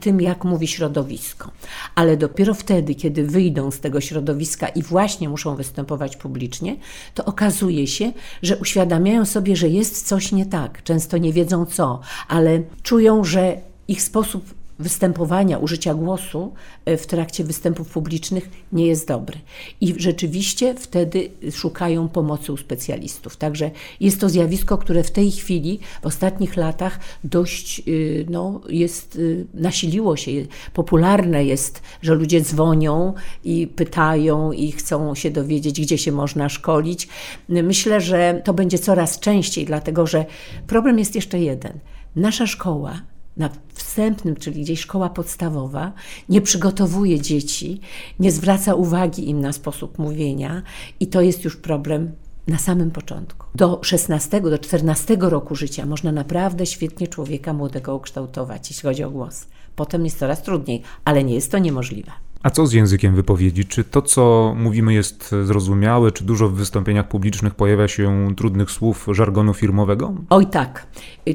tym, 0.00 0.20
jak 0.20 0.44
mówi 0.44 0.68
środowisko. 0.68 1.50
Ale 1.94 2.16
dopiero 2.16 2.54
wtedy, 2.54 2.94
kiedy 2.94 3.26
wyjdą 3.26 3.70
z 3.70 3.80
tego 3.80 4.00
środowiska 4.00 4.68
i 4.68 4.82
właśnie 4.82 5.28
muszą 5.28 5.56
występować 5.56 6.16
publicznie, 6.16 6.76
to 7.14 7.24
okazuje 7.24 7.86
się, 7.86 8.12
że 8.42 8.56
uświadamiają 8.56 9.24
sobie, 9.24 9.56
że 9.56 9.68
jest 9.68 10.08
coś 10.08 10.32
nie 10.32 10.46
tak. 10.46 10.82
Często 10.82 11.18
nie 11.18 11.32
wiedzą 11.32 11.66
co, 11.66 12.00
ale 12.28 12.62
czują, 12.82 13.24
że 13.24 13.56
ich 13.88 14.02
sposób 14.02 14.55
występowania, 14.78 15.58
użycia 15.58 15.94
głosu 15.94 16.52
e, 16.84 16.96
w 16.96 17.06
trakcie 17.06 17.44
występów 17.44 17.88
publicznych 17.88 18.50
nie 18.72 18.86
jest 18.86 19.08
dobry. 19.08 19.38
I 19.80 19.94
rzeczywiście 19.96 20.74
wtedy 20.74 21.30
szukają 21.52 22.08
pomocy 22.08 22.52
u 22.52 22.56
specjalistów. 22.56 23.36
Także 23.36 23.70
jest 24.00 24.20
to 24.20 24.28
zjawisko, 24.28 24.78
które 24.78 25.02
w 25.02 25.10
tej 25.10 25.30
chwili, 25.30 25.78
w 26.02 26.06
ostatnich 26.06 26.56
latach 26.56 26.98
dość 27.24 27.82
y, 27.88 28.26
no, 28.30 28.60
jest, 28.68 29.16
y, 29.16 29.46
nasiliło 29.54 30.16
się. 30.16 30.30
Popularne 30.74 31.44
jest, 31.44 31.82
że 32.02 32.14
ludzie 32.14 32.40
dzwonią 32.40 33.14
i 33.44 33.66
pytają 33.66 34.52
i 34.52 34.72
chcą 34.72 35.14
się 35.14 35.30
dowiedzieć, 35.30 35.80
gdzie 35.80 35.98
się 35.98 36.12
można 36.12 36.48
szkolić. 36.48 37.08
Myślę, 37.48 38.00
że 38.00 38.40
to 38.44 38.54
będzie 38.54 38.78
coraz 38.78 39.18
częściej, 39.18 39.64
dlatego 39.64 40.06
że 40.06 40.24
problem 40.66 40.98
jest 40.98 41.14
jeszcze 41.14 41.40
jeden. 41.40 41.78
Nasza 42.16 42.46
szkoła 42.46 43.02
na 43.36 43.50
wstępnym, 43.96 44.36
czyli 44.36 44.62
gdzieś 44.62 44.80
szkoła 44.80 45.08
podstawowa, 45.08 45.92
nie 46.28 46.40
przygotowuje 46.40 47.20
dzieci, 47.20 47.80
nie 48.20 48.32
zwraca 48.32 48.74
uwagi 48.74 49.30
im 49.30 49.40
na 49.40 49.52
sposób 49.52 49.98
mówienia 49.98 50.62
i 51.00 51.06
to 51.06 51.20
jest 51.20 51.44
już 51.44 51.56
problem 51.56 52.12
na 52.46 52.58
samym 52.58 52.90
początku. 52.90 53.46
Do 53.54 53.80
16, 53.82 54.40
do 54.40 54.58
14 54.58 55.16
roku 55.20 55.54
życia 55.54 55.86
można 55.86 56.12
naprawdę 56.12 56.66
świetnie 56.66 57.08
człowieka 57.08 57.52
młodego 57.52 57.96
ukształtować, 57.96 58.70
jeśli 58.70 58.82
chodzi 58.82 59.04
o 59.04 59.10
głos. 59.10 59.46
Potem 59.76 60.04
jest 60.04 60.18
coraz 60.18 60.42
trudniej, 60.42 60.82
ale 61.04 61.24
nie 61.24 61.34
jest 61.34 61.50
to 61.50 61.58
niemożliwe. 61.58 62.12
A 62.46 62.50
co 62.50 62.66
z 62.66 62.72
językiem 62.72 63.14
wypowiedzi? 63.14 63.64
Czy 63.64 63.84
to, 63.84 64.02
co 64.02 64.54
mówimy, 64.56 64.94
jest 64.94 65.34
zrozumiałe? 65.44 66.12
Czy 66.12 66.24
dużo 66.24 66.48
w 66.48 66.54
wystąpieniach 66.54 67.08
publicznych 67.08 67.54
pojawia 67.54 67.88
się 67.88 68.34
trudnych 68.36 68.70
słów 68.70 69.06
żargonu 69.12 69.54
firmowego? 69.54 70.14
Oj 70.30 70.46
tak. 70.46 70.86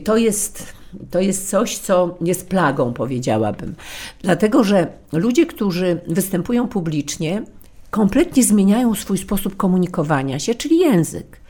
To 0.04 0.18
jest 0.18 0.74
to 1.10 1.20
jest 1.20 1.50
coś, 1.50 1.78
co 1.78 2.18
jest 2.22 2.50
plagą, 2.50 2.94
powiedziałabym. 2.94 3.76
Dlatego, 4.22 4.64
że 4.64 4.88
ludzie, 5.14 5.46
którzy 5.46 6.02
występują 6.08 6.68
publicznie, 6.68 7.44
kompletnie 7.90 8.44
zmieniają 8.44 8.96
swój 8.96 9.18
sposób 9.18 9.58
komunikowania 9.58 10.40
się, 10.40 10.56
czyli 10.56 10.80
język. 10.80 11.42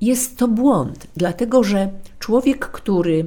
Jest 0.00 0.38
to 0.38 0.48
błąd, 0.48 1.06
dlatego 1.16 1.64
że 1.64 1.88
człowiek, 2.18 2.66
który 2.70 3.26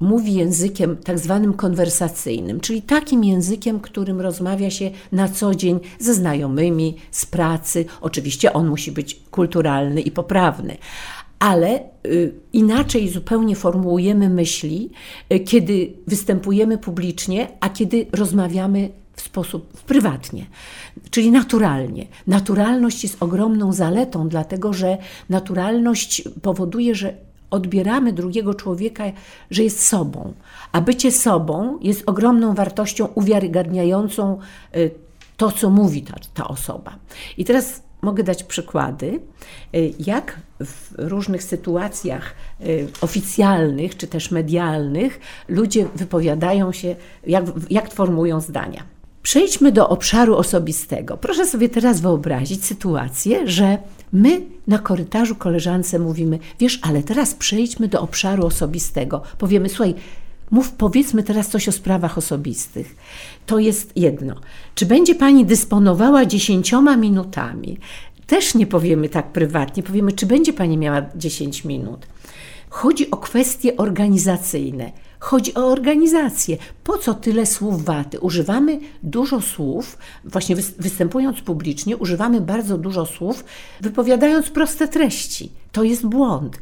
mówi 0.00 0.34
językiem 0.34 0.96
tak 0.96 1.18
zwanym 1.18 1.52
konwersacyjnym, 1.52 2.60
czyli 2.60 2.82
takim 2.82 3.24
językiem, 3.24 3.80
którym 3.80 4.20
rozmawia 4.20 4.70
się 4.70 4.90
na 5.12 5.28
co 5.28 5.54
dzień 5.54 5.80
ze 5.98 6.14
znajomymi, 6.14 6.96
z 7.10 7.26
pracy. 7.26 7.84
Oczywiście 8.00 8.52
on 8.52 8.68
musi 8.68 8.92
być 8.92 9.20
kulturalny 9.30 10.00
i 10.00 10.10
poprawny, 10.10 10.76
ale 11.38 11.80
y, 12.06 12.32
inaczej 12.52 13.08
zupełnie 13.08 13.56
formułujemy 13.56 14.28
myśli, 14.28 14.90
y, 15.32 15.40
kiedy 15.40 15.92
występujemy 16.06 16.78
publicznie, 16.78 17.48
a 17.60 17.68
kiedy 17.68 18.06
rozmawiamy 18.12 18.90
w 19.16 19.20
sposób 19.20 19.82
prywatnie, 19.82 20.46
czyli 21.10 21.30
naturalnie. 21.30 22.06
Naturalność 22.26 23.02
jest 23.02 23.22
ogromną 23.22 23.72
zaletą, 23.72 24.28
dlatego 24.28 24.72
że 24.72 24.98
naturalność 25.28 26.22
powoduje, 26.42 26.94
że 26.94 27.14
odbieramy 27.50 28.12
drugiego 28.12 28.54
człowieka, 28.54 29.04
że 29.50 29.62
jest 29.62 29.86
sobą, 29.86 30.32
a 30.72 30.80
bycie 30.80 31.12
sobą 31.12 31.78
jest 31.82 32.02
ogromną 32.06 32.54
wartością 32.54 33.08
uwiarygadniającą 33.14 34.38
y, 34.76 34.90
to, 35.36 35.52
co 35.52 35.70
mówi 35.70 36.02
ta, 36.02 36.14
ta 36.34 36.48
osoba. 36.48 36.96
I 37.36 37.44
teraz 37.44 37.86
Mogę 38.02 38.22
dać 38.22 38.44
przykłady, 38.44 39.20
y, 39.74 39.92
jak 39.98 40.40
w 40.60 40.94
różnych 40.98 41.42
sytuacjach 41.42 42.34
y, 42.60 42.88
oficjalnych 43.00 43.96
czy 43.96 44.06
też 44.06 44.30
medialnych 44.30 45.20
ludzie 45.48 45.86
wypowiadają 45.94 46.72
się, 46.72 46.96
jak, 47.26 47.44
jak 47.70 47.94
formują 47.94 48.40
zdania. 48.40 48.82
Przejdźmy 49.22 49.72
do 49.72 49.88
obszaru 49.88 50.36
osobistego. 50.36 51.16
Proszę 51.16 51.46
sobie 51.46 51.68
teraz 51.68 52.00
wyobrazić 52.00 52.64
sytuację, 52.64 53.48
że 53.48 53.78
my 54.12 54.42
na 54.66 54.78
korytarzu 54.78 55.34
koleżance 55.34 55.98
mówimy: 55.98 56.38
Wiesz, 56.60 56.80
ale 56.82 57.02
teraz 57.02 57.34
przejdźmy 57.34 57.88
do 57.88 58.00
obszaru 58.00 58.46
osobistego. 58.46 59.22
Powiemy: 59.38 59.68
Słuchaj, 59.68 59.94
Mów, 60.50 60.72
powiedzmy 60.72 61.22
teraz 61.22 61.48
coś 61.48 61.68
o 61.68 61.72
sprawach 61.72 62.18
osobistych. 62.18 62.96
To 63.46 63.58
jest 63.58 63.96
jedno. 63.96 64.34
Czy 64.74 64.86
będzie 64.86 65.14
pani 65.14 65.44
dysponowała 65.44 66.26
dziesięcioma 66.26 66.96
minutami? 66.96 67.78
Też 68.26 68.54
nie 68.54 68.66
powiemy 68.66 69.08
tak 69.08 69.32
prywatnie, 69.32 69.82
powiemy, 69.82 70.12
czy 70.12 70.26
będzie 70.26 70.52
pani 70.52 70.78
miała 70.78 71.02
10 71.16 71.64
minut. 71.64 72.06
Chodzi 72.76 73.10
o 73.10 73.16
kwestie 73.16 73.76
organizacyjne. 73.76 74.92
Chodzi 75.18 75.54
o 75.54 75.66
organizację. 75.66 76.56
Po 76.84 76.98
co 76.98 77.14
tyle 77.14 77.46
słów 77.46 77.84
waty? 77.84 78.20
Używamy 78.20 78.80
dużo 79.02 79.40
słów, 79.40 79.98
właśnie 80.24 80.56
występując 80.56 81.40
publicznie, 81.40 81.96
używamy 81.96 82.40
bardzo 82.40 82.78
dużo 82.78 83.06
słów, 83.06 83.44
wypowiadając 83.80 84.50
proste 84.50 84.88
treści. 84.88 85.52
To 85.72 85.84
jest 85.84 86.06
błąd. 86.06 86.58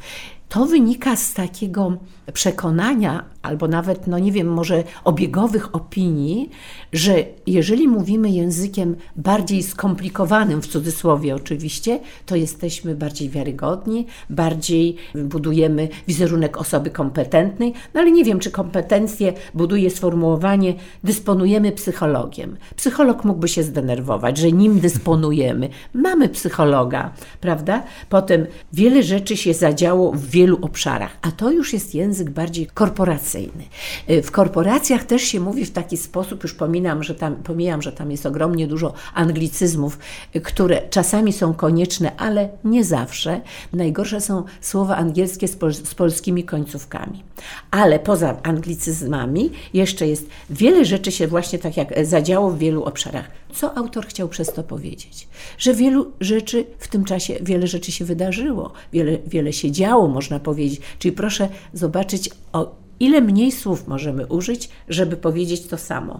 To 0.49 0.65
wynika 0.65 1.15
z 1.15 1.33
takiego 1.33 1.97
przekonania, 2.33 3.25
albo 3.41 3.67
nawet, 3.67 4.07
no 4.07 4.19
nie 4.19 4.31
wiem, 4.31 4.47
może 4.47 4.83
obiegowych 5.03 5.75
opinii, 5.75 6.49
że 6.93 7.23
jeżeli 7.47 7.87
mówimy 7.87 8.29
językiem 8.29 8.95
bardziej 9.15 9.63
skomplikowanym, 9.63 10.61
w 10.61 10.67
cudzysłowie 10.67 11.35
oczywiście, 11.35 11.99
to 12.25 12.35
jesteśmy 12.35 12.95
bardziej 12.95 13.29
wiarygodni, 13.29 14.05
bardziej 14.29 14.95
budujemy 15.15 15.89
wizerunek 16.07 16.57
osoby 16.57 16.89
kompetentnej, 16.89 17.73
no 17.93 18.01
ale 18.01 18.11
nie 18.11 18.23
wiem, 18.23 18.39
czy 18.39 18.51
kompetencje 18.51 19.33
buduje 19.53 19.89
sformułowanie 19.89 20.73
dysponujemy 21.03 21.71
psychologiem. 21.71 22.57
Psycholog 22.75 23.25
mógłby 23.25 23.47
się 23.47 23.63
zdenerwować, 23.63 24.37
że 24.37 24.51
nim 24.51 24.79
dysponujemy. 24.79 25.69
Mamy 25.93 26.29
psychologa, 26.29 27.11
prawda? 27.41 27.83
Potem 28.09 28.45
wiele 28.73 29.03
rzeczy 29.03 29.37
się 29.37 29.53
zadziało 29.53 30.11
w 30.11 30.25
wielu 30.25 30.44
wielu 30.45 30.57
obszarach, 30.61 31.17
a 31.21 31.31
to 31.31 31.51
już 31.51 31.73
jest 31.73 31.95
język 31.95 32.29
bardziej 32.29 32.67
korporacyjny. 32.67 33.63
Y, 34.09 34.21
w 34.21 34.31
korporacjach 34.31 35.03
też 35.03 35.21
się 35.21 35.39
mówi 35.39 35.65
w 35.65 35.71
taki 35.71 35.97
sposób, 35.97 36.43
już 36.43 36.53
pominam, 36.53 37.03
że 37.03 37.15
tam, 37.15 37.35
pomijam, 37.35 37.81
że 37.81 37.91
tam 37.91 38.11
jest 38.11 38.25
ogromnie 38.25 38.67
dużo 38.67 38.93
anglicyzmów, 39.13 39.99
y, 40.35 40.41
które 40.41 40.81
czasami 40.89 41.33
są 41.33 41.53
konieczne, 41.53 42.11
ale 42.17 42.49
nie 42.63 42.83
zawsze. 42.83 43.41
Najgorsze 43.73 44.21
są 44.21 44.43
słowa 44.61 44.95
angielskie 44.95 45.47
z, 45.47 45.55
pol 45.55 45.73
z 45.73 45.95
polskimi 45.95 46.43
końcówkami. 46.43 47.23
Ale 47.71 47.99
poza 47.99 48.37
anglicyzmami 48.43 49.51
jeszcze 49.73 50.07
jest 50.07 50.27
wiele 50.49 50.85
rzeczy 50.85 51.11
się 51.11 51.27
właśnie 51.27 51.59
tak 51.59 51.77
jak 51.77 52.05
zadziało 52.05 52.51
w 52.51 52.57
wielu 52.57 52.83
obszarach. 52.83 53.44
Co 53.55 53.77
autor 53.77 54.07
chciał 54.07 54.29
przez 54.29 54.53
to 54.53 54.63
powiedzieć? 54.63 55.27
Że 55.57 55.73
wielu 55.73 56.11
rzeczy 56.19 56.65
w 56.79 56.87
tym 56.87 57.03
czasie, 57.03 57.37
wiele 57.41 57.67
rzeczy 57.67 57.91
się 57.91 58.05
wydarzyło, 58.05 58.73
wiele, 58.93 59.17
wiele 59.27 59.53
się 59.53 59.71
działo, 59.71 60.07
można 60.07 60.39
powiedzieć. 60.39 60.81
Czyli 60.99 61.11
proszę 61.11 61.49
zobaczyć, 61.73 62.29
o 62.53 62.75
ile 62.99 63.21
mniej 63.21 63.51
słów 63.51 63.87
możemy 63.87 64.27
użyć, 64.27 64.69
żeby 64.89 65.17
powiedzieć 65.17 65.67
to 65.67 65.77
samo. 65.77 66.19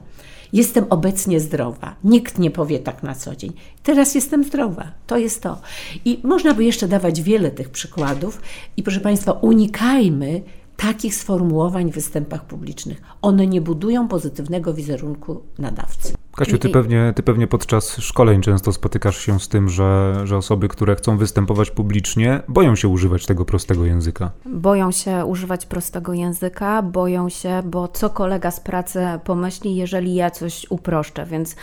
Jestem 0.53 0.85
obecnie 0.89 1.39
zdrowa. 1.39 1.95
Nikt 2.03 2.39
nie 2.39 2.51
powie 2.51 2.79
tak 2.79 3.03
na 3.03 3.15
co 3.15 3.35
dzień. 3.35 3.53
Teraz 3.83 4.15
jestem 4.15 4.43
zdrowa. 4.43 4.91
To 5.07 5.17
jest 5.17 5.41
to. 5.41 5.61
I 6.05 6.19
można 6.23 6.53
by 6.53 6.63
jeszcze 6.65 6.87
dawać 6.87 7.21
wiele 7.21 7.51
tych 7.51 7.69
przykładów. 7.69 8.41
I 8.77 8.83
proszę 8.83 8.99
Państwa, 8.99 9.31
unikajmy 9.31 10.41
takich 10.77 11.15
sformułowań 11.15 11.91
w 11.91 11.95
występach 11.95 12.45
publicznych. 12.45 13.01
One 13.21 13.47
nie 13.47 13.61
budują 13.61 14.07
pozytywnego 14.07 14.73
wizerunku 14.73 15.41
nadawcy. 15.59 16.13
Kasiu, 16.35 16.57
ty 16.57 16.69
pewnie, 16.69 17.13
ty 17.15 17.23
pewnie 17.23 17.47
podczas 17.47 17.97
szkoleń 17.97 18.41
często 18.41 18.73
spotykasz 18.73 19.17
się 19.17 19.39
z 19.39 19.47
tym, 19.47 19.69
że, 19.69 20.21
że 20.23 20.37
osoby, 20.37 20.67
które 20.67 20.95
chcą 20.95 21.17
występować 21.17 21.71
publicznie, 21.71 22.41
boją 22.47 22.75
się 22.75 22.87
używać 22.87 23.25
tego 23.25 23.45
prostego 23.45 23.85
języka. 23.85 24.31
Boją 24.45 24.91
się 24.91 25.25
używać 25.25 25.65
prostego 25.65 26.13
języka, 26.13 26.81
boją 26.81 27.29
się, 27.29 27.61
bo 27.65 27.87
co 27.87 28.09
kolega 28.09 28.51
z 28.51 28.59
pracy 28.59 28.99
pomyśli, 29.23 29.75
jeżeli 29.75 30.15
ja 30.15 30.31
coś 30.31 30.65
uproszczę, 30.69 31.25
więc 31.25 31.55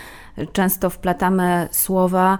często 0.53 0.91
wplatamy 0.91 1.69
słowa, 1.71 2.39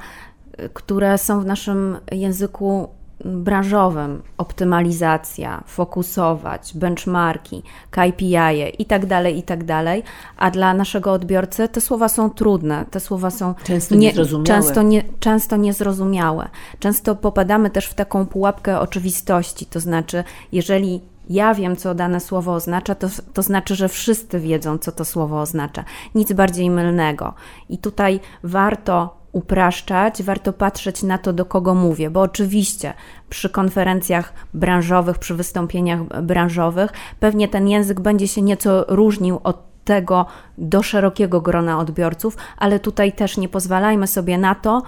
które 0.75 1.19
są 1.19 1.41
w 1.41 1.47
naszym 1.47 1.97
języku 2.13 2.89
branżowym, 3.25 4.23
optymalizacja, 4.39 5.65
fokusować, 5.67 6.73
benchmarki, 6.75 7.63
KPI 7.91 8.37
i 8.79 8.85
tak 8.85 9.07
dalej, 9.07 9.39
i 9.39 9.43
tak 9.43 9.65
dalej, 9.65 10.03
a 10.37 10.51
dla 10.51 10.75
naszego 10.75 11.13
odbiorcy 11.13 11.69
te 11.69 11.81
słowa 11.81 12.09
są 12.09 12.31
trudne, 12.31 12.85
te 12.91 13.01
słowa 13.01 13.31
są 13.31 13.55
często 13.65 13.95
nie, 13.95 14.01
niezrozumiałe. 14.01 14.47
Często, 14.47 14.83
nie, 14.83 15.03
często 15.21 15.57
niezrozumiałe. 15.57 16.49
Często 16.79 17.15
popadamy 17.15 17.71
też 17.71 17.87
w 17.87 17.95
taką 17.95 18.27
pułapkę 18.27 18.81
oczywistości, 18.81 19.67
to 19.67 19.81
znaczy, 19.81 20.25
jeżeli 20.53 21.01
ja 21.31 21.55
wiem, 21.55 21.77
co 21.77 21.95
dane 21.95 22.21
słowo 22.21 22.53
oznacza, 22.53 22.95
to, 22.95 23.09
to 23.35 23.43
znaczy, 23.43 23.75
że 23.75 23.89
wszyscy 23.89 24.41
wiedzą, 24.41 24.79
co 24.79 24.93
to 24.93 25.05
słowo 25.05 25.41
oznacza. 25.41 25.85
Nic 26.15 26.33
bardziej 26.33 26.71
mylnego. 26.71 27.35
I 27.69 27.79
tutaj 27.79 28.21
warto 28.43 29.22
upraszczać, 29.33 30.23
warto 30.23 30.53
patrzeć 30.53 31.03
na 31.03 31.19
to, 31.19 31.33
do 31.33 31.45
kogo 31.45 31.75
mówię, 31.75 32.11
bo 32.11 32.21
oczywiście 32.21 32.95
przy 33.31 33.51
konferencjach 33.51 34.33
branżowych, 34.55 35.19
przy 35.19 35.35
wystąpieniach 35.35 36.23
branżowych, 36.23 36.91
pewnie 37.21 37.49
ten 37.49 37.69
język 37.69 38.01
będzie 38.01 38.29
się 38.29 38.43
nieco 38.43 38.85
różnił 38.89 39.41
od 39.45 39.73
tego 39.85 40.27
do 40.59 40.83
szerokiego 40.83 41.41
grona 41.41 41.79
odbiorców, 41.79 42.37
ale 42.57 42.81
tutaj 42.81 43.13
też 43.13 43.37
nie 43.37 43.49
pozwalajmy 43.49 44.07
sobie 44.07 44.39
na 44.39 44.55
to, 44.55 44.83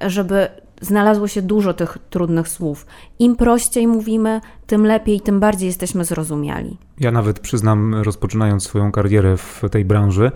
żeby 0.00 0.48
znalazło 0.80 1.28
się 1.28 1.42
dużo 1.42 1.74
tych 1.74 1.98
trudnych 2.10 2.48
słów. 2.48 2.86
Im 3.18 3.36
prościej 3.36 3.86
mówimy, 3.86 4.40
tym 4.66 4.86
lepiej, 4.86 5.20
tym 5.20 5.40
bardziej 5.40 5.66
jesteśmy 5.66 6.04
zrozumiali. 6.04 6.78
Ja 7.00 7.10
nawet 7.10 7.40
przyznam, 7.40 7.94
rozpoczynając 7.94 8.64
swoją 8.64 8.92
karierę 8.92 9.36
w 9.36 9.62
tej 9.70 9.84
branży, 9.84 10.32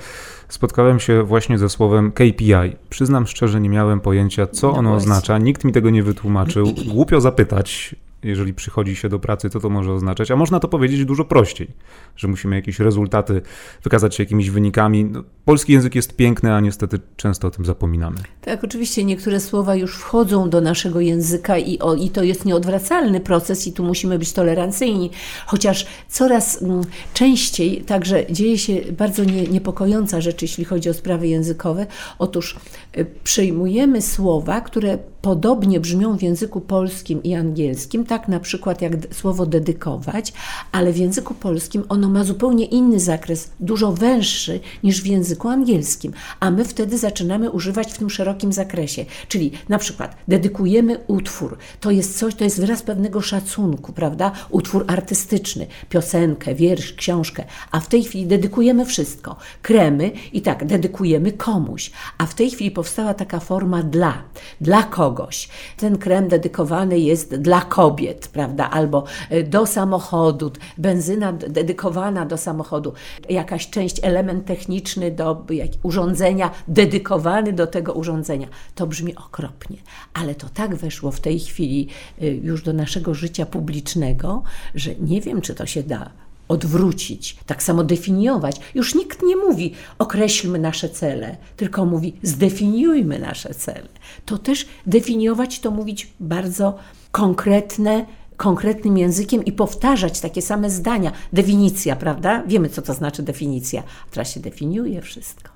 spotkałem 0.55 1.01
się 1.01 1.23
właśnie 1.23 1.59
ze 1.59 1.69
słowem 1.69 2.13
KPI. 2.13 2.77
Przyznam 2.91 3.27
szczerze, 3.27 3.61
nie 3.61 3.69
miałem 3.69 4.01
pojęcia, 4.01 4.47
co 4.47 4.73
no 4.73 4.79
ono 4.79 4.95
oznacza. 4.95 5.39
Nikt 5.39 5.65
mi 5.65 5.73
tego 5.73 5.91
nie 5.91 6.03
wytłumaczył. 6.03 6.67
Głupio 6.87 7.21
zapytać, 7.21 7.97
jeżeli 8.25 8.55
przychodzi 8.55 8.97
się 8.97 9.09
do 9.09 9.19
pracy, 9.19 9.51
co 9.51 9.61
to 9.61 9.71
może 9.71 9.93
oznaczać, 9.93 10.31
a 10.31 10.37
można 10.37 10.61
to 10.61 10.69
powiedzieć 10.69 11.05
dużo 11.05 11.25
prościej, 11.25 11.69
że 12.17 12.29
musimy 12.29 12.57
jakieś 12.57 12.79
rezultaty 12.79 13.43
wykazać 13.83 14.15
się 14.15 14.23
jakimiś 14.23 14.51
wynikami. 14.51 15.05
No, 15.05 15.25
polski 15.45 15.73
język 15.73 15.95
jest 15.95 16.17
piękny, 16.17 16.55
a 16.55 16.61
niestety 16.61 17.01
często 17.17 17.49
o 17.49 17.51
tym 17.51 17.65
zapominamy. 17.65 18.17
Tak, 18.41 18.65
oczywiście 18.65 19.05
niektóre 19.05 19.41
słowa 19.41 19.75
już 19.75 19.97
wchodzą 19.97 20.51
do 20.51 20.61
naszego 20.61 21.01
języka 21.01 21.59
i, 21.59 21.79
o, 21.79 21.95
i 21.95 22.11
to 22.11 22.23
jest 22.23 22.45
nieodwracalny 22.45 23.21
proces 23.21 23.67
i 23.67 23.73
tu 23.73 23.85
musimy 23.85 24.19
być 24.19 24.33
tolerancyjni, 24.33 25.11
chociaż 25.47 25.87
coraz 26.09 26.63
m, 26.63 26.71
mm, 26.71 26.85
częściej 27.15 27.83
także 27.83 28.27
dzieje 28.31 28.59
się 28.59 28.81
bardzo 28.99 29.25
nie, 29.25 29.43
niepokojąca 29.43 30.21
rzecz, 30.21 30.43
jeśli 30.43 30.65
chodzi 30.65 30.91
o 30.91 30.95
sprawy 30.95 31.29
językowe. 31.29 31.87
Otóż 32.19 32.57
y, 32.99 33.07
przyjmujemy 33.25 34.03
słowa, 34.03 34.61
które 34.61 34.99
podobnie 35.23 35.81
brzmią 35.81 36.19
w 36.19 36.23
języku 36.23 36.61
polskim 36.61 37.23
i 37.23 37.35
angielskim, 37.35 38.05
tak 38.07 38.14
na 38.29 38.41
przykład 38.41 38.83
jak 38.83 38.93
słowo 39.13 39.47
dedykować, 39.47 40.33
ale 40.73 40.93
w 40.93 40.97
języku 40.97 41.35
polskim 41.35 41.85
ono 41.89 42.09
ma 42.09 42.25
zupełnie 42.25 42.65
inny 42.65 43.01
zakres, 43.01 43.51
dużo 43.61 43.93
węższy 43.93 44.61
niż 44.83 45.03
w 45.03 45.07
języku 45.07 45.49
angielskim, 45.49 46.13
a 46.41 46.51
my 46.51 46.65
wtedy 46.65 46.99
zaczynamy 46.99 47.51
używać 47.51 47.93
w 47.93 47.99
tym 47.99 48.11
szerokim 48.11 48.53
zakresie. 48.53 49.05
Czyli 49.29 49.53
na 49.69 49.79
przykład 49.79 50.17
dedykujemy 50.29 50.99
utwór, 51.07 51.59
to 51.81 51.91
jest 51.91 52.19
coś, 52.19 52.35
to 52.35 52.45
jest 52.45 52.61
wyraz 52.61 52.83
pewnego 52.83 53.21
szacunku, 53.21 53.93
prawda? 53.93 54.33
Utwór 54.51 54.85
artystyczny, 54.89 55.67
piosenkę, 55.89 56.55
wiersz, 56.55 56.93
książkę, 56.93 57.45
a 57.71 57.81
w 57.81 57.89
tej 57.89 58.05
chwili 58.05 58.27
dedykujemy 58.27 58.85
wszystko. 58.85 59.37
Kremy 59.63 60.11
i 60.33 60.43
tak, 60.43 60.67
dedykujemy 60.67 61.33
komuś, 61.33 61.91
a 62.19 62.27
w 62.27 62.35
tej 62.35 62.51
chwili 62.51 62.71
powstała 62.71 63.15
taka 63.15 63.41
forma 63.41 63.83
dla. 63.83 64.23
Dla 64.61 64.83
kogoś. 64.83 65.49
Ten 65.77 65.99
krem 65.99 66.29
dedykowany 66.29 66.99
jest 66.99 67.35
dla 67.35 67.61
kobiet 67.61 68.04
kobiet, 68.05 68.29
prawda, 68.29 68.71
albo 68.71 69.05
e, 69.31 69.43
do 69.43 69.67
samochodu, 69.67 70.53
benzyna 70.79 71.33
dedykowana 71.33 72.27
do 72.27 72.37
samochodu, 72.37 72.93
jakaś 73.29 73.71
część, 73.71 74.01
element 74.03 74.47
techniczny 74.47 75.11
do 75.11 75.47
urządzenia, 75.83 76.51
dedykowany 76.69 77.53
do 77.53 77.67
tego 77.67 77.93
urządzenia. 77.93 78.49
To 78.75 78.87
brzmi 78.87 79.17
okropnie, 79.17 79.77
ale 80.15 80.35
to 80.35 80.49
tak 80.55 80.75
weszło 80.75 81.11
w 81.11 81.21
tej 81.21 81.41
chwili 81.41 81.89
e, 82.21 82.27
już 82.27 82.63
do 82.63 82.73
naszego 82.73 83.15
życia 83.15 83.47
publicznego, 83.47 84.43
że 84.75 84.95
nie 84.95 85.21
wiem, 85.21 85.41
czy 85.41 85.55
to 85.55 85.67
się 85.67 85.83
da 85.83 86.11
odwrócić, 86.49 87.37
tak 87.47 87.63
samo 87.63 87.85
definiować. 87.85 88.61
Już 88.75 88.95
nikt 88.95 89.23
nie 89.23 89.37
mówi 89.37 89.75
określmy 89.99 90.59
nasze 90.59 90.89
cele, 90.89 91.37
tylko 91.57 91.85
mówi 91.85 92.17
zdefiniujmy 92.23 93.19
nasze 93.19 93.55
cele. 93.55 93.89
To 94.27 94.39
też 94.39 94.67
definiować 94.87 95.61
to 95.61 95.71
mówić 95.71 96.13
bardzo 96.21 96.79
konkretne, 97.13 98.07
konkretnym 98.37 98.99
językiem 98.99 99.45
i 99.45 99.53
powtarzać 99.53 100.21
takie 100.21 100.43
same 100.43 100.71
zdania. 100.71 101.13
Definicja, 101.33 101.97
prawda? 101.97 102.43
Wiemy, 102.47 102.69
co 102.69 102.83
to 102.83 102.95
znaczy 102.95 103.23
definicja. 103.23 103.83
Teraz 104.11 104.33
się 104.33 104.41
definiuje 104.41 105.03
wszystko. 105.03 105.51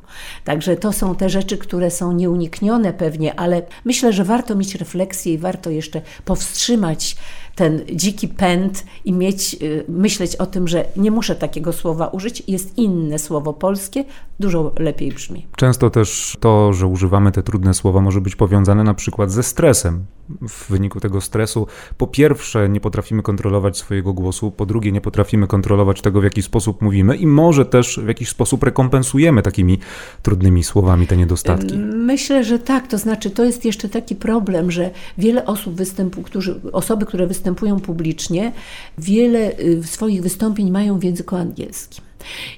Także 0.44 0.76
to 0.76 0.92
są 0.92 1.14
te 1.14 1.30
rzeczy, 1.30 1.58
które 1.58 1.90
są 1.90 2.12
nieuniknione 2.12 2.92
pewnie, 2.92 3.40
ale 3.40 3.62
myślę, 3.84 4.12
że 4.12 4.24
warto 4.24 4.54
mieć 4.54 4.74
refleksję 4.74 5.34
i 5.34 5.38
warto 5.38 5.70
jeszcze 5.70 6.00
powstrzymać 6.24 7.16
ten 7.58 7.80
dziki 7.94 8.28
pęd 8.28 8.84
i 9.04 9.12
mieć, 9.12 9.56
y, 9.62 9.84
myśleć 9.88 10.36
o 10.36 10.46
tym, 10.46 10.68
że 10.68 10.84
nie 10.96 11.10
muszę 11.10 11.36
takiego 11.36 11.72
słowa 11.72 12.06
użyć, 12.06 12.42
jest 12.46 12.78
inne 12.78 13.18
słowo 13.18 13.52
polskie, 13.52 14.04
dużo 14.40 14.72
lepiej 14.78 15.12
brzmi. 15.12 15.46
Często 15.56 15.90
też 15.90 16.36
to, 16.40 16.72
że 16.72 16.86
używamy 16.86 17.32
te 17.32 17.42
trudne 17.42 17.74
słowa, 17.74 18.00
może 18.00 18.20
być 18.20 18.36
powiązane 18.36 18.84
na 18.84 18.94
przykład 18.94 19.32
ze 19.32 19.42
stresem. 19.42 20.04
W 20.48 20.70
wyniku 20.70 21.00
tego 21.00 21.20
stresu, 21.20 21.66
po 21.98 22.06
pierwsze, 22.06 22.68
nie 22.68 22.80
potrafimy 22.80 23.22
kontrolować 23.22 23.78
swojego 23.78 24.12
głosu, 24.12 24.50
po 24.50 24.66
drugie, 24.66 24.92
nie 24.92 25.00
potrafimy 25.00 25.46
kontrolować 25.46 26.00
tego, 26.02 26.20
w 26.20 26.24
jaki 26.24 26.42
sposób 26.42 26.82
mówimy, 26.82 27.16
i 27.16 27.26
może 27.26 27.66
też 27.66 28.00
w 28.04 28.08
jakiś 28.08 28.28
sposób 28.28 28.62
rekompensujemy 28.62 29.42
takimi 29.42 29.78
trudnymi 30.22 30.64
słowami 30.64 31.06
te 31.06 31.16
niedostatki. 31.16 31.78
Myślę, 31.78 32.44
że 32.44 32.58
tak. 32.58 32.86
To 32.86 32.98
znaczy, 32.98 33.30
to 33.30 33.44
jest 33.44 33.64
jeszcze 33.64 33.88
taki 33.88 34.16
problem, 34.16 34.70
że 34.70 34.90
wiele 35.18 35.46
osób 35.46 35.74
występu, 35.74 36.22
którzy, 36.22 36.60
osoby, 36.72 37.06
które 37.06 37.26
występują 37.26 37.47
publicznie, 37.54 38.52
wiele 38.98 39.58
y, 39.58 39.82
swoich 39.84 40.22
wystąpień 40.22 40.70
mają 40.70 40.98
w 40.98 41.04
języku 41.04 41.36
angielskim. 41.36 42.04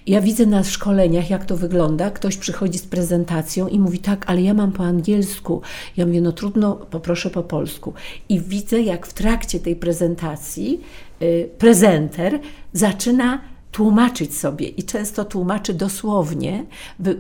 Ja 0.07 0.21
widzę 0.21 0.47
na 0.47 0.65
szkoleniach, 0.65 1.31
jak 1.31 1.45
to 1.45 1.57
wygląda. 1.57 2.11
Ktoś 2.11 2.37
przychodzi 2.37 2.79
z 2.79 2.87
prezentacją 2.87 3.69
i 3.69 3.79
mówi: 3.79 3.99
Tak, 3.99 4.25
ale 4.27 4.43
ja 4.43 4.55
mam 4.55 4.73
po 4.73 4.85
angielsku. 4.85 5.63
Ja 5.97 6.07
mówię: 6.07 6.21
No 6.21 6.33
trudno, 6.33 6.75
poproszę 6.75 7.31
po 7.31 7.43
polsku. 7.43 7.93
I 8.29 8.41
widzę, 8.41 8.81
jak 8.81 9.07
w 9.07 9.15
trakcie 9.15 9.61
tej 9.61 9.77
prezentacji 9.77 10.81
y, 11.23 11.49
prezenter 11.59 12.41
zaczyna 12.73 13.41
tłumaczyć 13.73 14.37
sobie 14.37 14.69
i 14.69 14.83
często 14.83 15.25
tłumaczy 15.25 15.75
dosłownie, 15.75 16.65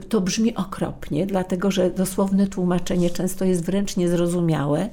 to 0.08 0.20
brzmi 0.20 0.54
okropnie, 0.54 1.26
dlatego 1.26 1.70
że 1.70 1.90
dosłowne 1.90 2.46
tłumaczenie 2.46 3.10
często 3.10 3.44
jest 3.44 3.64
wręcz 3.64 3.96
niezrozumiałe. 3.96 4.90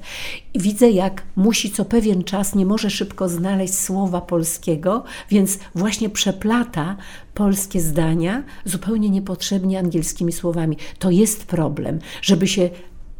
I 0.54 0.60
widzę, 0.60 0.90
jak 0.90 1.24
musi 1.36 1.72
co 1.72 1.86
pewien 1.86 2.24
czas, 2.24 2.56
nie 2.56 2.66
może 2.66 2.90
szybko 2.90 3.30
znaleźć 3.30 3.74
słowa 3.74 4.22
polskiego, 4.22 5.04
więc 5.30 5.60
właśnie 5.76 6.10
przeplata 6.10 6.98
polskie 7.34 7.82
zdania 7.82 8.44
zupełnie 8.66 9.10
niepotrzebnie 9.10 9.80
angielskimi 9.80 10.32
słowami. 10.32 10.78
To 11.00 11.12
jest 11.12 11.46
problem, 11.46 12.00
żeby 12.22 12.48
się 12.48 12.70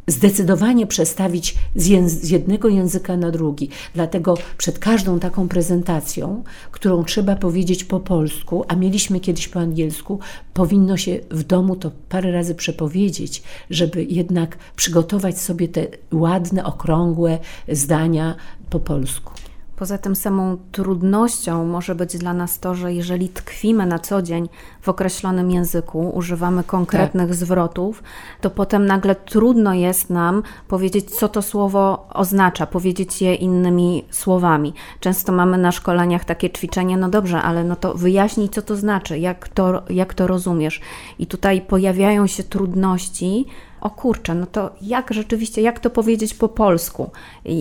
zdecydowanie 0.08 0.86
przestawić 0.86 1.54
z, 1.76 2.10
z, 2.10 2.30
jednego 2.30 2.68
języka 2.68 3.16
na 3.16 3.30
drugi. 3.30 3.68
Dlatego 3.94 4.36
przed 4.58 4.78
każdą 4.78 5.18
taką 5.18 5.48
prezentacją, 5.48 6.44
którą 6.70 7.04
trzeba 7.04 7.36
powiedzieć 7.36 7.84
po 7.84 8.00
polsku, 8.00 8.64
a 8.68 8.76
mieliśmy 8.76 9.20
kiedyś 9.20 9.48
po 9.48 9.60
angielsku, 9.60 10.18
powinno 10.54 10.96
się 10.96 11.20
w 11.30 11.42
domu 11.42 11.76
to 11.76 11.90
parę 12.08 12.32
razy 12.32 12.54
przepowiedzieć, 12.54 13.42
żeby 13.70 14.04
jednak 14.04 14.58
przygotować 14.76 15.40
sobie 15.40 15.68
te 15.68 15.86
ładne, 16.12 16.64
okrągłe 16.64 17.38
zdania 17.68 18.34
po 18.70 18.80
polsku. 18.80 19.47
Poza 19.78 19.98
tym 19.98 20.16
samą 20.16 20.56
trudnością 20.72 21.64
może 21.64 21.94
być 21.94 22.18
dla 22.18 22.34
nas 22.34 22.58
to, 22.58 22.74
że 22.74 22.92
jeżeli 22.92 23.28
tkwimy 23.28 23.86
na 23.86 23.98
co 23.98 24.22
dzień 24.22 24.48
w 24.80 24.88
określonym 24.88 25.50
języku, 25.50 26.10
używamy 26.14 26.64
konkretnych 26.64 27.28
tak. 27.28 27.34
zwrotów, 27.34 28.02
to 28.40 28.50
potem 28.50 28.86
nagle 28.86 29.14
trudno 29.14 29.74
jest 29.74 30.10
nam 30.10 30.42
powiedzieć, 30.68 31.10
co 31.10 31.28
to 31.28 31.42
słowo 31.42 32.08
oznacza, 32.14 32.66
powiedzieć 32.66 33.22
je 33.22 33.34
innymi 33.34 34.04
słowami. 34.10 34.74
Często 35.00 35.32
mamy 35.32 35.58
na 35.58 35.72
szkoleniach 35.72 36.24
takie 36.24 36.50
ćwiczenie, 36.50 36.96
no 36.96 37.08
dobrze, 37.08 37.42
ale 37.42 37.64
no 37.64 37.76
to 37.76 37.94
wyjaśnij, 37.94 38.48
co 38.48 38.62
to 38.62 38.76
znaczy, 38.76 39.18
jak 39.18 39.48
to, 39.48 39.82
jak 39.90 40.14
to 40.14 40.26
rozumiesz. 40.26 40.80
I 41.18 41.26
tutaj 41.26 41.60
pojawiają 41.60 42.26
się 42.26 42.42
trudności, 42.42 43.46
o 43.80 43.90
kurczę, 43.90 44.34
no 44.34 44.46
to 44.46 44.70
jak 44.80 45.14
rzeczywiście, 45.14 45.62
jak 45.62 45.80
to 45.80 45.90
powiedzieć 45.90 46.34
po 46.34 46.48
polsku, 46.48 47.10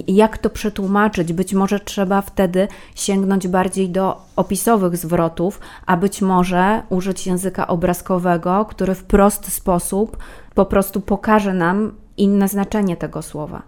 jak 0.07 0.37
to 0.37 0.49
przetłumaczyć? 0.49 1.33
Być 1.33 1.53
może 1.53 1.79
trzeba 1.79 2.21
wtedy 2.21 2.67
sięgnąć 2.95 3.47
bardziej 3.47 3.89
do 3.89 4.21
opisowych 4.35 4.97
zwrotów, 4.97 5.59
a 5.85 5.97
być 5.97 6.21
może 6.21 6.81
użyć 6.89 7.27
języka 7.27 7.67
obrazkowego, 7.67 8.65
który 8.65 8.95
w 8.95 9.03
prosty 9.03 9.51
sposób 9.51 10.17
po 10.55 10.65
prostu 10.65 11.01
pokaże 11.01 11.53
nam 11.53 11.91
inne 12.17 12.47
znaczenie 12.47 12.97
tego 12.97 13.21
słowa. 13.21 13.61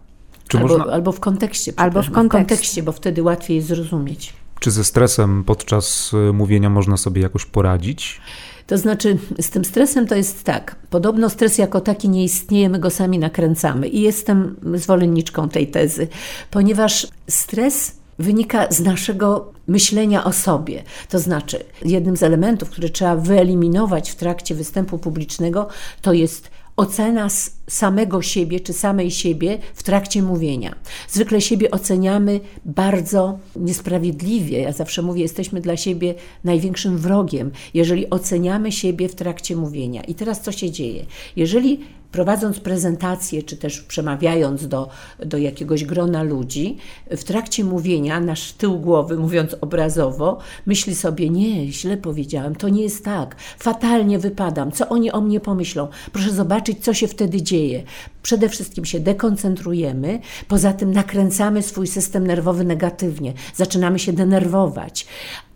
Albo, 0.54 0.68
można... 0.68 0.94
albo, 0.94 1.12
w 1.12 1.20
kontekście. 1.20 1.74
Albo 1.76 2.02
w 2.02 2.12
kontekście. 2.12 2.28
w 2.28 2.32
kontekście, 2.32 2.84
bo 2.84 2.92
wtedy 2.92 3.24
łatwiej 3.24 3.58
jest 3.58 3.68
zrozumieć. 3.68 4.34
Czy 4.60 4.72
ze 4.72 4.84
stresem 4.84 5.44
podczas 5.44 6.14
y, 6.14 6.34
mówienia 6.34 6.70
można 6.70 6.98
sobie 6.98 7.22
jakoś 7.22 7.46
poradzić? 7.46 8.22
To 8.70 8.78
znaczy, 8.78 9.18
z 9.42 9.50
tym 9.50 9.66
stresem 9.66 10.08
to 10.08 10.16
jest 10.16 10.44
tak. 10.44 10.76
Podobno 10.90 11.30
stres 11.30 11.58
jako 11.58 11.82
taki 11.82 12.10
nie 12.10 12.24
istnieje, 12.24 12.70
my 12.70 12.80
go 12.80 12.90
sami 12.90 13.20
nakręcamy. 13.20 13.88
I 13.88 14.02
jestem 14.02 14.56
zwolenniczką 14.76 15.50
tej 15.50 15.68
tezy, 15.68 16.08
ponieważ 16.52 17.08
stres 17.30 17.92
wynika 18.20 18.72
z 18.72 18.80
naszego 18.80 19.52
myślenia 19.68 20.24
o 20.24 20.34
sobie. 20.34 20.84
To 21.10 21.20
znaczy, 21.20 21.64
jednym 21.86 22.18
z 22.18 22.24
elementów, 22.24 22.70
które 22.70 22.90
trzeba 22.90 23.16
wyeliminować 23.16 24.12
w 24.12 24.16
trakcie 24.16 24.56
występu 24.56 24.98
publicznego, 24.98 25.68
to 26.02 26.14
jest 26.14 26.52
ocena 26.80 27.28
samego 27.68 28.22
siebie 28.22 28.60
czy 28.60 28.74
samej 28.74 29.12
siebie 29.12 29.58
w 29.76 29.84
trakcie 29.84 30.24
mówienia. 30.24 30.76
Zwykle 31.10 31.42
siebie 31.42 31.72
oceniamy 31.72 32.40
bardzo 32.66 33.40
niesprawiedliwie. 33.56 34.60
Ja 34.60 34.72
zawsze 34.72 35.02
mówię, 35.02 35.22
jesteśmy 35.22 35.62
dla 35.62 35.78
siebie 35.78 36.16
największym 36.44 36.98
wrogiem, 36.98 37.52
jeżeli 37.74 38.10
oceniamy 38.10 38.72
siebie 38.72 39.10
w 39.10 39.16
trakcie 39.16 39.56
mówienia. 39.56 40.04
I 40.04 40.16
teraz 40.16 40.42
co 40.42 40.52
się 40.52 40.72
dzieje? 40.72 41.06
Jeżeli 41.36 41.80
prowadząc 42.12 42.60
prezentację, 42.60 43.44
czy 43.44 43.58
też 43.58 43.82
przemawiając 43.82 44.68
do, 44.68 44.90
do 45.26 45.38
jakiegoś 45.38 45.86
grona 45.86 46.24
ludzi, 46.24 46.78
w 47.12 47.24
trakcie 47.24 47.64
mówienia 47.64 48.20
nasz 48.20 48.52
tył 48.54 48.80
głowy, 48.80 49.18
mówiąc 49.18 49.56
obrazowo, 49.62 50.38
myśli 50.66 50.96
sobie: 50.96 51.30
Nie, 51.30 51.72
źle 51.72 51.98
powiedziałem, 51.98 52.56
to 52.56 52.70
nie 52.70 52.84
jest 52.84 53.06
tak, 53.06 53.36
fatalnie 53.60 54.20
wypadam, 54.20 54.72
co 54.72 54.90
oni 54.90 55.12
o 55.12 55.22
mnie 55.22 55.40
pomyślą. 55.40 55.88
Proszę 56.12 56.32
zobaczyć, 56.32 56.84
co 56.84 56.94
się 56.94 57.08
wtedy 57.08 57.42
dzieje. 57.42 57.84
Przede 58.24 58.50
wszystkim 58.50 58.86
się 58.86 59.00
dekoncentrujemy, 59.00 60.20
poza 60.48 60.74
tym 60.74 60.92
nakręcamy 60.92 61.62
swój 61.62 61.88
system 61.88 62.28
nerwowy 62.28 62.64
negatywnie, 62.64 63.34
zaczynamy 63.56 64.00
się 64.00 64.14
denerwować. 64.14 65.08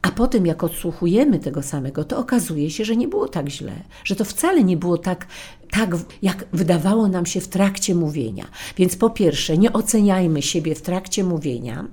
A 0.02 0.12
potem, 0.12 0.46
jak 0.46 0.63
odsłuchujemy 0.63 1.39
tego 1.39 1.62
samego, 1.62 2.04
to 2.04 2.18
okazuje 2.18 2.70
się, 2.70 2.86
że 2.86 2.96
nie 2.96 3.08
było 3.08 3.28
tak 3.28 3.50
źle, 3.50 3.72
że 4.04 4.16
to 4.16 4.26
wcale 4.26 4.63
nie 4.63 4.78
było 4.78 4.98
tak, 4.98 5.28
tak, 5.74 5.96
jak 6.22 6.46
wydawało 6.54 7.08
nam 7.08 7.26
się 7.26 7.42
w 7.42 7.48
trakcie 7.48 7.96
mówienia. 7.96 8.48
Więc 8.78 8.96
po 8.96 9.10
pierwsze, 9.10 9.58
nie 9.58 9.74
oceniajmy 9.74 10.42
siebie 10.42 10.76
w 10.76 10.82
trakcie 10.82 11.24
mówienia. 11.24 11.88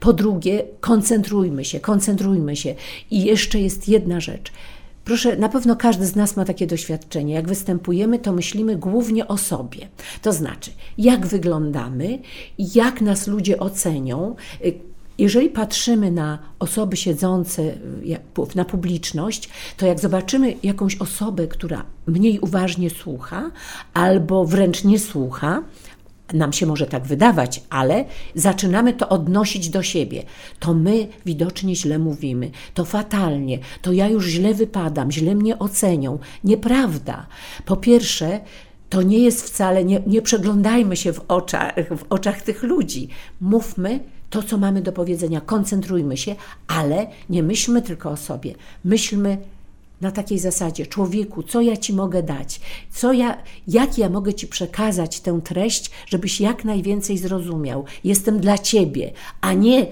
Po 0.00 0.12
drugie, 0.12 0.64
koncentrujmy 0.80 1.64
się, 1.64 1.80
koncentrujmy 1.80 2.56
się. 2.56 2.74
I 3.10 3.24
jeszcze 3.24 3.60
jest 3.60 3.88
jedna 3.88 4.20
rzecz. 4.20 4.52
Proszę, 5.04 5.36
na 5.36 5.48
pewno 5.48 5.76
każdy 5.76 6.06
z 6.06 6.16
nas 6.16 6.36
ma 6.36 6.44
takie 6.44 6.66
doświadczenie. 6.66 7.34
Jak 7.34 7.48
występujemy, 7.48 8.18
to 8.18 8.32
myślimy 8.32 8.76
głównie 8.76 9.28
o 9.28 9.36
sobie. 9.36 9.88
To 10.22 10.32
znaczy, 10.32 10.70
jak 10.98 11.26
wyglądamy, 11.26 12.18
jak 12.58 13.00
nas 13.00 13.26
ludzie 13.26 13.58
ocenią, 13.58 14.36
jeżeli 15.20 15.48
patrzymy 15.48 16.10
na 16.10 16.38
osoby 16.58 16.96
siedzące 16.96 17.62
na 18.54 18.64
publiczność, 18.64 19.48
to 19.76 19.86
jak 19.86 20.00
zobaczymy 20.00 20.54
jakąś 20.62 20.96
osobę, 20.96 21.46
która 21.46 21.84
mniej 22.06 22.40
uważnie 22.40 22.90
słucha 22.90 23.50
albo 23.94 24.44
wręcz 24.44 24.84
nie 24.84 24.98
słucha, 24.98 25.62
nam 26.32 26.52
się 26.52 26.66
może 26.66 26.86
tak 26.86 27.06
wydawać, 27.06 27.62
ale 27.70 28.04
zaczynamy 28.34 28.92
to 28.92 29.08
odnosić 29.08 29.68
do 29.68 29.82
siebie. 29.82 30.22
To 30.58 30.74
my 30.74 31.08
widocznie 31.26 31.76
źle 31.76 31.98
mówimy, 31.98 32.50
to 32.74 32.84
fatalnie, 32.84 33.58
to 33.82 33.92
ja 33.92 34.08
już 34.08 34.26
źle 34.26 34.54
wypadam, 34.54 35.12
źle 35.12 35.34
mnie 35.34 35.58
ocenią. 35.58 36.18
Nieprawda. 36.44 37.26
Po 37.64 37.76
pierwsze, 37.76 38.40
to 38.88 39.02
nie 39.02 39.18
jest 39.18 39.42
wcale, 39.42 39.84
nie, 39.84 40.02
nie 40.06 40.22
przeglądajmy 40.22 40.96
się 40.96 41.12
w 41.12 41.24
oczach, 41.28 41.74
w 41.96 42.04
oczach 42.10 42.42
tych 42.42 42.62
ludzi. 42.62 43.08
Mówmy 43.40 44.00
to, 44.30 44.42
co 44.42 44.58
mamy 44.58 44.82
do 44.82 44.92
powiedzenia, 44.92 45.40
koncentrujmy 45.40 46.16
się, 46.16 46.36
ale 46.66 47.06
nie 47.30 47.42
myślmy 47.42 47.82
tylko 47.82 48.10
o 48.10 48.16
sobie. 48.16 48.54
Myślmy 48.84 49.38
na 50.00 50.10
takiej 50.10 50.38
zasadzie, 50.38 50.86
człowieku, 50.86 51.42
co 51.42 51.60
ja 51.60 51.76
ci 51.76 51.92
mogę 51.92 52.22
dać, 52.22 52.60
co 52.90 53.12
ja, 53.12 53.42
jak 53.68 53.98
ja 53.98 54.08
mogę 54.08 54.34
ci 54.34 54.46
przekazać 54.46 55.20
tę 55.20 55.40
treść, 55.44 55.90
żebyś 56.06 56.40
jak 56.40 56.64
najwięcej 56.64 57.18
zrozumiał. 57.18 57.84
Jestem 58.04 58.40
dla 58.40 58.58
ciebie, 58.58 59.12
a 59.40 59.52
nie 59.52 59.86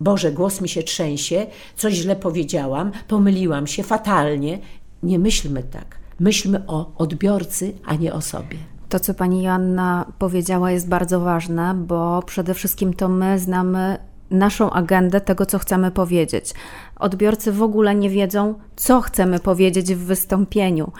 Boże, 0.00 0.32
głos 0.32 0.60
mi 0.60 0.68
się 0.68 0.82
trzęsie, 0.82 1.46
coś 1.76 1.94
źle 1.94 2.16
powiedziałam, 2.16 2.92
pomyliłam 3.08 3.66
się 3.66 3.82
fatalnie. 3.82 4.58
Nie 5.02 5.18
myślmy 5.18 5.62
tak. 5.62 5.98
Myślmy 6.20 6.66
o 6.66 6.92
odbiorcy, 6.98 7.72
a 7.84 7.94
nie 7.94 8.12
o 8.12 8.20
sobie. 8.20 8.77
To, 8.88 9.00
co 9.00 9.14
pani 9.14 9.42
Joanna 9.42 10.12
powiedziała, 10.18 10.70
jest 10.70 10.88
bardzo 10.88 11.20
ważne, 11.20 11.74
bo 11.74 12.22
przede 12.26 12.54
wszystkim 12.54 12.94
to 12.94 13.08
my 13.08 13.38
znamy 13.38 13.98
naszą 14.30 14.70
agendę 14.70 15.20
tego, 15.20 15.46
co 15.46 15.58
chcemy 15.58 15.90
powiedzieć. 15.90 16.54
Odbiorcy 16.98 17.52
w 17.52 17.62
ogóle 17.62 17.94
nie 17.94 18.10
wiedzą, 18.10 18.54
co 18.76 19.00
chcemy 19.00 19.38
powiedzieć 19.38 19.94
w 19.94 20.04
wystąpieniu, 20.04 20.92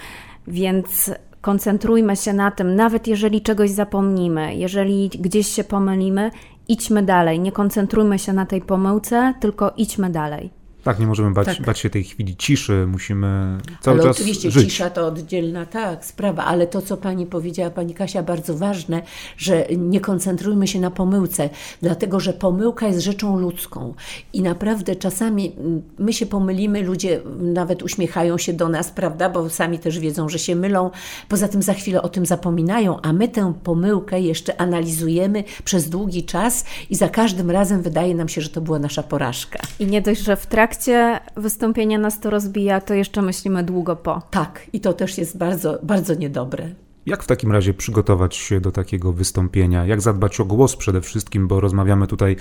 więc 0.46 1.10
koncentrujmy 1.40 2.16
się 2.16 2.32
na 2.32 2.50
tym, 2.50 2.74
nawet 2.74 3.06
jeżeli 3.06 3.42
czegoś 3.42 3.70
zapomnimy, 3.70 4.54
jeżeli 4.54 5.08
gdzieś 5.08 5.46
się 5.46 5.64
pomylimy, 5.64 6.30
idźmy 6.68 7.02
dalej. 7.02 7.40
Nie 7.40 7.52
koncentrujmy 7.52 8.18
się 8.18 8.32
na 8.32 8.46
tej 8.46 8.60
pomyłce, 8.60 9.34
tylko 9.40 9.72
idźmy 9.76 10.10
dalej. 10.10 10.57
Tak, 10.88 10.98
nie 10.98 11.06
możemy 11.06 11.30
bać, 11.30 11.46
tak. 11.46 11.62
bać 11.62 11.78
się 11.78 11.90
tej 11.90 12.04
chwili 12.04 12.36
ciszy, 12.36 12.86
musimy 12.86 13.58
cały 13.80 13.96
ale 13.96 14.08
czas 14.08 14.16
oczywiście 14.16 14.50
żyć. 14.50 14.64
cisza 14.64 14.90
to 14.90 15.06
oddzielna 15.06 15.66
tak, 15.66 16.04
sprawa, 16.04 16.44
ale 16.44 16.66
to, 16.66 16.82
co 16.82 16.96
pani 16.96 17.26
powiedziała, 17.26 17.70
pani 17.70 17.94
Kasia, 17.94 18.22
bardzo 18.22 18.56
ważne, 18.56 19.02
że 19.36 19.66
nie 19.76 20.00
koncentrujmy 20.00 20.68
się 20.68 20.80
na 20.80 20.90
pomyłce, 20.90 21.50
dlatego, 21.82 22.20
że 22.20 22.32
pomyłka 22.32 22.86
jest 22.86 23.00
rzeczą 23.00 23.38
ludzką 23.38 23.94
i 24.32 24.42
naprawdę 24.42 24.96
czasami 24.96 25.52
mm, 25.58 25.82
my 25.98 26.12
się 26.12 26.26
pomylimy, 26.26 26.82
ludzie 26.82 27.20
nawet 27.40 27.82
uśmiechają 27.82 28.38
się 28.38 28.52
do 28.52 28.68
nas, 28.68 28.90
prawda, 28.90 29.30
bo 29.30 29.50
sami 29.50 29.78
też 29.78 29.98
wiedzą, 29.98 30.28
że 30.28 30.38
się 30.38 30.56
mylą, 30.56 30.90
poza 31.28 31.48
tym 31.48 31.62
za 31.62 31.74
chwilę 31.74 32.02
o 32.02 32.08
tym 32.08 32.26
zapominają, 32.26 33.00
a 33.00 33.12
my 33.12 33.28
tę 33.28 33.52
pomyłkę 33.64 34.20
jeszcze 34.20 34.60
analizujemy 34.60 35.44
przez 35.64 35.88
długi 35.88 36.24
czas 36.24 36.64
i 36.90 36.94
za 36.94 37.08
każdym 37.08 37.50
razem 37.50 37.82
wydaje 37.82 38.14
nam 38.14 38.28
się, 38.28 38.40
że 38.40 38.48
to 38.48 38.60
była 38.60 38.78
nasza 38.78 39.02
porażka. 39.02 39.58
I 39.78 39.86
nie 39.86 40.02
dość, 40.02 40.20
że 40.20 40.36
w 40.36 40.46
trakcie 40.46 40.77
trakcie 40.78 41.20
wystąpienia 41.36 41.98
nas 41.98 42.20
to 42.20 42.30
rozbija, 42.30 42.80
to 42.80 42.94
jeszcze 42.94 43.22
myślimy 43.22 43.62
długo 43.62 43.96
po. 43.96 44.22
Tak, 44.30 44.66
i 44.72 44.80
to 44.80 44.92
też 44.92 45.18
jest 45.18 45.38
bardzo, 45.38 45.78
bardzo 45.82 46.14
niedobre. 46.14 46.68
Jak 47.08 47.22
w 47.22 47.26
takim 47.26 47.52
razie 47.52 47.74
przygotować 47.74 48.36
się 48.36 48.60
do 48.60 48.72
takiego 48.72 49.12
wystąpienia? 49.12 49.86
Jak 49.86 50.00
zadbać 50.00 50.40
o 50.40 50.44
głos 50.44 50.76
przede 50.76 51.00
wszystkim, 51.00 51.48
bo 51.48 51.60
rozmawiamy 51.60 52.06
tutaj 52.06 52.36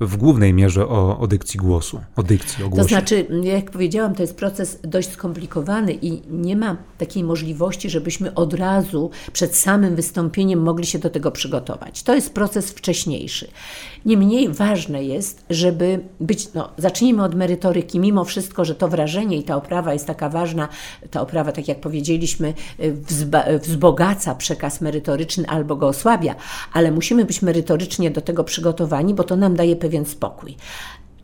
w 0.00 0.16
głównej 0.16 0.54
mierze 0.54 0.88
o, 0.88 1.18
o 1.18 1.26
dykcji 1.26 1.60
głosu, 1.60 2.00
o 2.16 2.22
dykcji, 2.22 2.64
o 2.64 2.68
głosie. 2.68 2.82
To 2.82 2.88
znaczy, 2.88 3.26
jak 3.42 3.70
powiedziałam, 3.70 4.14
to 4.14 4.22
jest 4.22 4.36
proces 4.36 4.78
dość 4.82 5.10
skomplikowany 5.10 5.92
i 6.02 6.22
nie 6.30 6.56
ma 6.56 6.76
takiej 6.98 7.24
możliwości, 7.24 7.90
żebyśmy 7.90 8.34
od 8.34 8.54
razu 8.54 9.10
przed 9.32 9.56
samym 9.56 9.96
wystąpieniem 9.96 10.62
mogli 10.62 10.86
się 10.86 10.98
do 10.98 11.10
tego 11.10 11.30
przygotować. 11.30 12.02
To 12.02 12.14
jest 12.14 12.34
proces 12.34 12.70
wcześniejszy. 12.70 13.48
Niemniej 14.04 14.48
ważne 14.48 15.04
jest, 15.04 15.44
żeby 15.50 16.00
być, 16.20 16.54
no 16.54 16.70
zacznijmy 16.76 17.22
od 17.22 17.34
merytoryki, 17.34 18.00
mimo 18.00 18.24
wszystko, 18.24 18.64
że 18.64 18.74
to 18.74 18.88
wrażenie 18.88 19.36
i 19.36 19.42
ta 19.42 19.56
oprawa 19.56 19.92
jest 19.92 20.06
taka 20.06 20.28
ważna, 20.28 20.68
ta 21.10 21.20
oprawa, 21.20 21.52
tak 21.52 21.68
jak 21.68 21.80
powiedzieliśmy, 21.80 22.54
wzbogaca 23.62 24.03
przekaz 24.38 24.80
merytoryczny 24.80 25.48
albo 25.48 25.76
go 25.76 25.88
osłabia, 25.88 26.34
ale 26.72 26.90
musimy 26.90 27.24
być 27.24 27.42
merytorycznie 27.42 28.10
do 28.10 28.20
tego 28.20 28.44
przygotowani, 28.44 29.14
bo 29.14 29.24
to 29.24 29.36
nam 29.36 29.56
daje 29.56 29.76
pewien 29.76 30.04
spokój. 30.04 30.56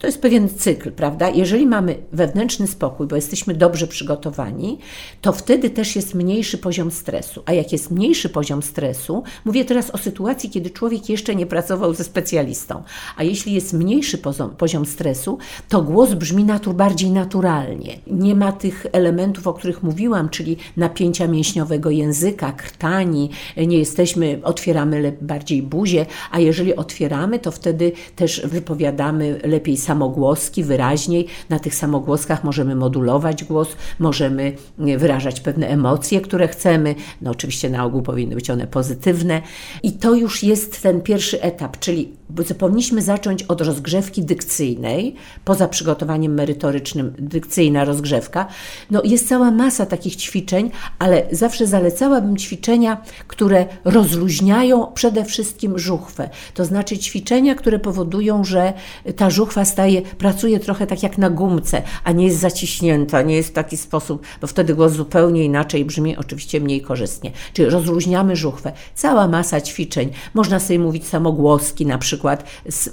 To 0.01 0.07
jest 0.07 0.23
pewien 0.23 0.49
cykl, 0.49 0.93
prawda? 0.93 1.29
Jeżeli 1.29 1.67
mamy 1.67 1.97
wewnętrzny 2.13 2.67
spokój, 2.67 3.07
bo 3.07 3.17
jesteśmy 3.17 3.55
dobrze 3.55 3.87
przygotowani, 3.87 4.79
to 5.21 5.33
wtedy 5.33 5.71
też 5.71 5.97
jest 5.97 6.15
mniejszy 6.15 6.59
poziom 6.59 6.91
stresu. 6.91 7.43
A 7.47 7.53
jak 7.53 7.73
jest 7.73 7.91
mniejszy 7.91 8.29
poziom 8.29 8.63
stresu, 8.63 9.23
mówię 9.45 9.65
teraz 9.65 9.91
o 9.91 9.99
sytuacji, 9.99 10.51
kiedy 10.51 10.71
człowiek 10.71 11.09
jeszcze 11.09 11.35
nie 11.35 11.47
pracował 11.47 11.95
ze 11.95 12.05
specjalistą, 12.05 12.83
a 13.17 13.23
jeśli 13.23 13.53
jest 13.53 13.73
mniejszy 13.73 14.19
poziom, 14.59 14.87
stresu, 14.87 15.39
to 15.69 15.83
głos 15.83 16.15
brzmi 16.15 16.45
natur, 16.45 16.75
bardziej 16.75 17.11
naturalnie. 17.11 17.99
Nie 18.07 18.35
ma 18.35 18.53
tych 18.53 18.87
elementów, 18.93 19.47
o 19.47 19.55
których 19.55 19.83
mówiłam, 19.83 20.29
czyli 20.29 20.57
napięcia 20.77 21.27
mięśniowego 21.27 21.91
języka, 21.91 22.53
krtani, 22.53 23.31
nie 23.57 23.79
jesteśmy, 23.79 24.41
otwieramy 24.43 25.17
bardziej 25.21 25.63
buzię, 25.63 26.07
a 26.31 26.39
jeżeli 26.41 26.77
otwieramy, 26.77 27.39
to 27.39 27.51
wtedy 27.51 27.93
też 28.17 28.47
wypowiadamy 28.47 29.41
lepiej 29.45 29.77
samogłoski 29.91 30.65
wyraźniej. 30.65 31.27
Na 31.49 31.59
tych 31.59 31.75
samogłoskach 31.75 32.45
możemy 32.45 32.75
modulować 32.75 33.45
głos, 33.45 33.69
możemy 33.99 34.53
e, 34.79 34.99
wyrażać 34.99 35.41
pewne 35.41 35.69
emocje, 35.69 36.21
które 36.21 36.49
chcemy. 36.49 36.95
No 37.23 37.31
oczywiście 37.31 37.71
na 37.71 37.85
ogół 37.85 38.03
powinny 38.03 38.35
być 38.35 38.51
one 38.51 38.67
pozytywne. 38.67 39.43
I 39.83 39.93
to 39.93 40.15
już 40.15 40.43
jest 40.43 40.83
ten 40.83 41.01
pierwszy 41.01 41.43
etap, 41.43 41.79
czyli 41.79 42.13
powinniśmy 42.59 43.03
zacząć 43.03 43.43
od 43.43 43.61
rozgrzewki 43.61 44.23
dykcyjnej, 44.23 45.15
poza 45.45 45.69
przygotowaniem 45.69 46.35
merytorycznym, 46.35 47.13
dykcyjna 47.19 47.85
rozgrzewka. 47.85 48.47
No 48.91 49.03
jest 49.05 49.29
cała 49.29 49.51
masa 49.51 49.87
takich 49.87 50.17
ćwiczeń, 50.17 50.71
ale 50.99 51.23
zawsze 51.33 51.67
zalecałabym 51.67 52.37
ćwiczenia, 52.37 53.03
które 53.27 53.67
rozluźniają 53.85 54.87
przede 54.95 55.25
wszystkim 55.25 55.79
żuchwę. 55.79 56.31
To 56.55 56.65
znaczy 56.65 56.99
ćwiczenia, 56.99 57.55
które 57.55 57.79
powodują, 57.79 58.45
że 58.45 58.73
ta 59.17 59.31
żuchwa 59.31 59.65
staje 59.65 59.80
pracuje 60.19 60.61
trochę 60.61 60.87
tak 60.87 61.03
jak 61.03 61.19
na 61.19 61.31
gumce, 61.31 61.83
a 62.05 62.13
nie 62.13 62.25
jest 62.25 62.39
zaciśnięta, 62.39 63.23
nie 63.23 63.37
jest 63.37 63.49
w 63.49 63.53
taki 63.53 63.77
sposób, 63.77 64.23
bo 64.41 64.47
wtedy 64.47 64.75
głos 64.75 64.93
zupełnie 64.93 65.45
inaczej 65.45 65.85
brzmi, 65.85 66.17
oczywiście 66.17 66.61
mniej 66.61 66.81
korzystnie. 66.81 67.31
Czyli 67.53 67.71
rozluźniamy 67.71 68.37
żuchwę. 68.37 68.73
Cała 68.95 69.29
masa 69.29 69.61
ćwiczeń. 69.61 70.11
Można 70.35 70.61
sobie 70.61 70.79
mówić 70.79 71.07
samogłoski, 71.07 71.87
na 71.87 71.99
przykład 71.99 72.45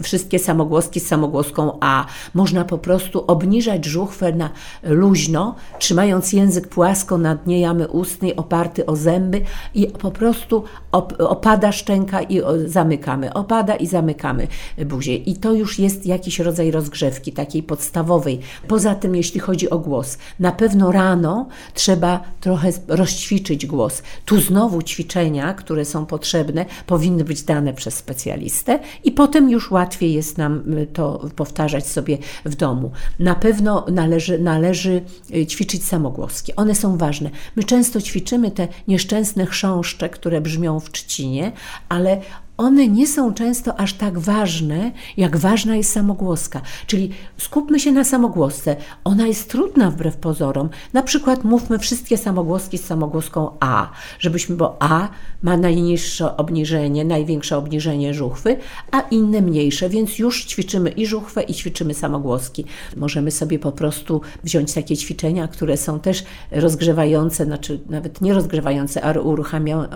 wszystkie 0.03 0.39
samogłoski 0.39 0.99
z 0.99 1.07
samogłoską 1.07 1.77
A. 1.79 2.05
Można 2.33 2.65
po 2.65 2.77
prostu 2.77 3.23
obniżać 3.27 3.85
żuchwę 3.85 4.33
na 4.33 4.49
luźno, 4.83 5.55
trzymając 5.79 6.33
język 6.33 6.67
płasko 6.67 7.17
na 7.17 7.35
dnie 7.35 7.59
jamy 7.59 7.87
ustnej, 7.87 8.35
oparty 8.35 8.85
o 8.85 8.95
zęby 8.95 9.41
i 9.75 9.87
po 9.87 10.11
prostu 10.11 10.63
op 10.91 11.13
opada 11.19 11.71
szczęka 11.71 12.21
i 12.21 12.41
zamykamy. 12.65 13.33
Opada 13.33 13.75
i 13.75 13.87
zamykamy 13.87 14.47
buzię. 14.85 15.15
I 15.15 15.35
to 15.35 15.53
już 15.53 15.79
jest 15.79 16.05
jakiś 16.05 16.39
rodzaj 16.39 16.71
rozgrzewki, 16.77 17.31
takiej 17.31 17.63
podstawowej. 17.63 18.39
Poza 18.67 18.95
tym, 18.95 19.15
jeśli 19.15 19.39
chodzi 19.39 19.69
o 19.69 19.79
głos, 19.79 20.17
na 20.39 20.51
pewno 20.51 20.91
rano 20.91 21.47
trzeba 21.73 22.23
trochę 22.41 22.71
rozćwiczyć 22.87 23.65
głos. 23.65 24.01
Tu 24.25 24.41
znowu 24.41 24.81
ćwiczenia, 24.81 25.53
które 25.53 25.85
są 25.85 26.05
potrzebne, 26.05 26.65
powinny 26.85 27.23
być 27.23 27.43
dane 27.43 27.73
przez 27.73 27.93
specjalistę 27.95 28.79
i 29.03 29.11
potem 29.11 29.49
już 29.49 29.71
łatwiej 29.71 30.13
jest 30.13 30.37
nam 30.37 30.77
y, 30.77 30.87
to 30.87 31.29
powtarzać 31.35 31.87
sobie 31.87 32.17
w 32.45 32.55
domu. 32.55 32.91
Na 33.19 33.35
pewno 33.35 33.85
należy, 33.91 34.39
należy 34.39 35.01
y, 35.35 35.45
ćwiczyć 35.45 35.85
samogłoski. 35.85 36.55
One 36.55 36.75
są 36.75 36.97
ważne. 36.97 37.29
My 37.55 37.63
często 37.63 38.01
ćwiczymy 38.01 38.51
te 38.51 38.67
nieszczęsne 38.87 39.45
chrząszcze, 39.45 40.09
które 40.09 40.41
brzmią 40.41 40.79
w 40.79 40.91
trzcinie, 40.91 41.51
ale 41.89 42.21
one 42.57 42.87
nie 42.87 43.07
są 43.07 43.33
często 43.33 43.79
aż 43.79 43.93
tak 43.93 44.19
ważne, 44.19 44.91
jak 45.17 45.37
ważna 45.37 45.75
jest 45.75 45.91
samogłoska. 45.91 46.61
Czyli 46.87 47.09
skupmy 47.37 47.79
się 47.79 47.91
na 47.91 48.03
samogłosce. 48.03 48.75
Ona 49.03 49.27
jest 49.27 49.49
trudna 49.51 49.91
wbrew 49.91 50.17
pozorom. 50.17 50.69
Na 50.93 51.03
przykład 51.03 51.43
mówmy 51.43 51.79
wszystkie 51.79 52.17
samogłoski 52.17 52.77
z 52.77 52.85
samogłoską 52.85 53.49
A, 53.59 53.89
żebyśmy, 54.19 54.55
bo 54.55 54.77
A 54.79 55.07
ma 55.43 55.57
najniższe 55.57 56.37
obniżenie, 56.37 57.05
największe 57.05 57.57
obniżenie 57.57 58.13
żuchwy, 58.13 58.57
a 58.91 59.01
inne 59.01 59.41
mniejsze, 59.41 59.89
więc 59.89 60.19
już 60.19 60.45
ćwiczymy 60.45 60.89
i 60.89 61.05
żuchwę, 61.05 61.43
i 61.43 61.53
ćwiczymy 61.53 61.93
samogłoski. 61.93 62.65
Możemy 62.95 63.31
sobie 63.31 63.59
po 63.59 63.71
prostu 63.71 64.21
wziąć 64.43 64.73
takie 64.73 64.97
ćwiczenia, 64.97 65.47
które 65.47 65.77
są 65.77 65.99
też 65.99 66.23
rozgrzewające, 66.51 67.45
znaczy 67.45 67.79
nawet 67.89 68.21
nie 68.21 68.33
rozgrzewające, 68.33 69.01
ale 69.01 69.21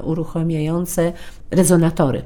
uruchamiające 0.04 1.14
rezonatory. 1.52 2.22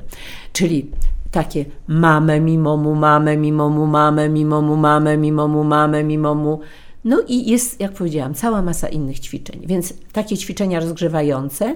Czyli 0.54 0.92
takie 1.32 1.66
mamę, 1.88 2.40
mimo 2.40 2.78
mu, 2.78 2.96
mamę, 2.96 3.38
mimo 3.38 3.70
mu, 3.70 3.86
mamę, 3.86 4.30
mimo 4.30 4.62
mu, 4.62 4.76
mamę, 4.76 5.18
mimo 5.18 5.48
mu, 5.48 5.64
mamę, 5.64 6.04
mimo 6.04 6.36
mu. 6.36 6.60
No 7.04 7.22
i 7.28 7.50
jest, 7.50 7.80
jak 7.80 7.92
powiedziałam, 7.92 8.34
cała 8.34 8.62
masa 8.62 8.88
innych 8.88 9.20
ćwiczeń. 9.20 9.62
Więc 9.66 9.94
takie 10.12 10.38
ćwiczenia 10.38 10.80
rozgrzewające 10.80 11.76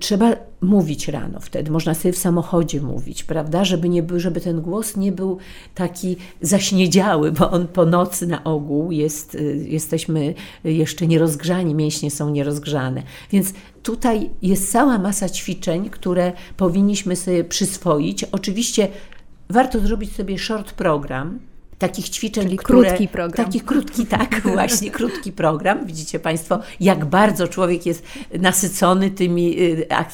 trzeba 0.00 0.36
mówić 0.60 1.08
rano 1.08 1.40
wtedy, 1.40 1.70
można 1.70 1.94
sobie 1.94 2.12
w 2.12 2.18
samochodzie 2.18 2.80
mówić, 2.80 3.24
prawda, 3.24 3.64
żeby, 3.64 3.88
nie 3.88 4.02
był, 4.02 4.20
żeby 4.20 4.40
ten 4.40 4.60
głos 4.60 4.96
nie 4.96 5.12
był 5.12 5.38
taki 5.74 6.16
zaśniedziały, 6.40 7.32
bo 7.32 7.50
on 7.50 7.68
po 7.68 7.86
nocy 7.86 8.26
na 8.26 8.44
ogół 8.44 8.92
jest, 8.92 9.34
y, 9.34 9.66
jesteśmy 9.68 10.34
jeszcze 10.64 11.06
nierozgrzani, 11.06 11.74
mięśnie 11.74 12.10
są 12.10 12.30
nierozgrzane. 12.30 13.02
Więc 13.32 13.52
tutaj 13.82 14.30
jest 14.42 14.72
cała 14.72 14.98
masa 14.98 15.28
ćwiczeń, 15.28 15.90
które 15.90 16.32
powinniśmy 16.56 17.16
sobie 17.16 17.44
przyswoić. 17.44 18.24
Oczywiście 18.24 18.88
warto 19.50 19.80
zrobić 19.80 20.16
sobie 20.16 20.38
short 20.38 20.72
program, 20.72 21.38
takich 21.80 22.08
ćwiczeń, 22.08 22.44
Czyli 22.44 22.56
które... 22.56 22.88
Krótki 22.88 23.08
program. 23.08 23.46
Taki 23.46 23.60
krótki, 23.60 24.06
tak, 24.06 24.40
właśnie, 24.54 24.90
krótki 24.90 25.32
program. 25.32 25.86
Widzicie 25.86 26.18
Państwo, 26.18 26.60
jak 26.80 27.04
bardzo 27.04 27.48
człowiek 27.48 27.86
jest 27.86 28.04
nasycony 28.38 29.10
tymi, 29.10 29.60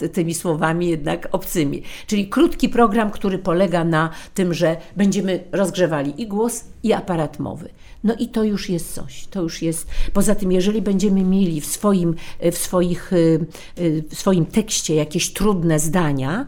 y, 0.03 0.09
tymi 0.13 0.35
słowami 0.35 0.89
jednak 0.89 1.29
obcymi. 1.33 1.83
Czyli 2.07 2.29
krótki 2.29 2.69
program, 2.69 3.11
który 3.11 3.39
polega 3.39 3.85
na 3.85 4.11
tym, 4.35 4.55
że 4.55 4.77
będziemy 4.97 5.45
rozgrzewali 5.53 6.23
i 6.23 6.27
głos, 6.27 6.65
i 6.83 6.93
aparat 6.93 7.39
mowy. 7.39 7.69
No 8.05 8.15
i 8.19 8.29
to 8.29 8.45
już 8.45 8.69
jest 8.71 8.95
coś, 8.95 9.27
to 9.27 9.43
już 9.43 9.63
jest. 9.63 9.87
Poza 10.13 10.35
tym, 10.35 10.53
jeżeli 10.53 10.83
będziemy 10.83 11.23
mieli 11.23 11.61
w 11.61 11.67
swoim, 11.67 12.15
w 12.53 12.59
swoich, 12.59 13.13
y, 13.13 13.47
y, 13.79 14.05
w 14.11 14.19
swoim 14.19 14.47
tekście 14.47 14.95
jakieś 14.95 15.33
trudne 15.33 15.79
zdania, 15.79 16.47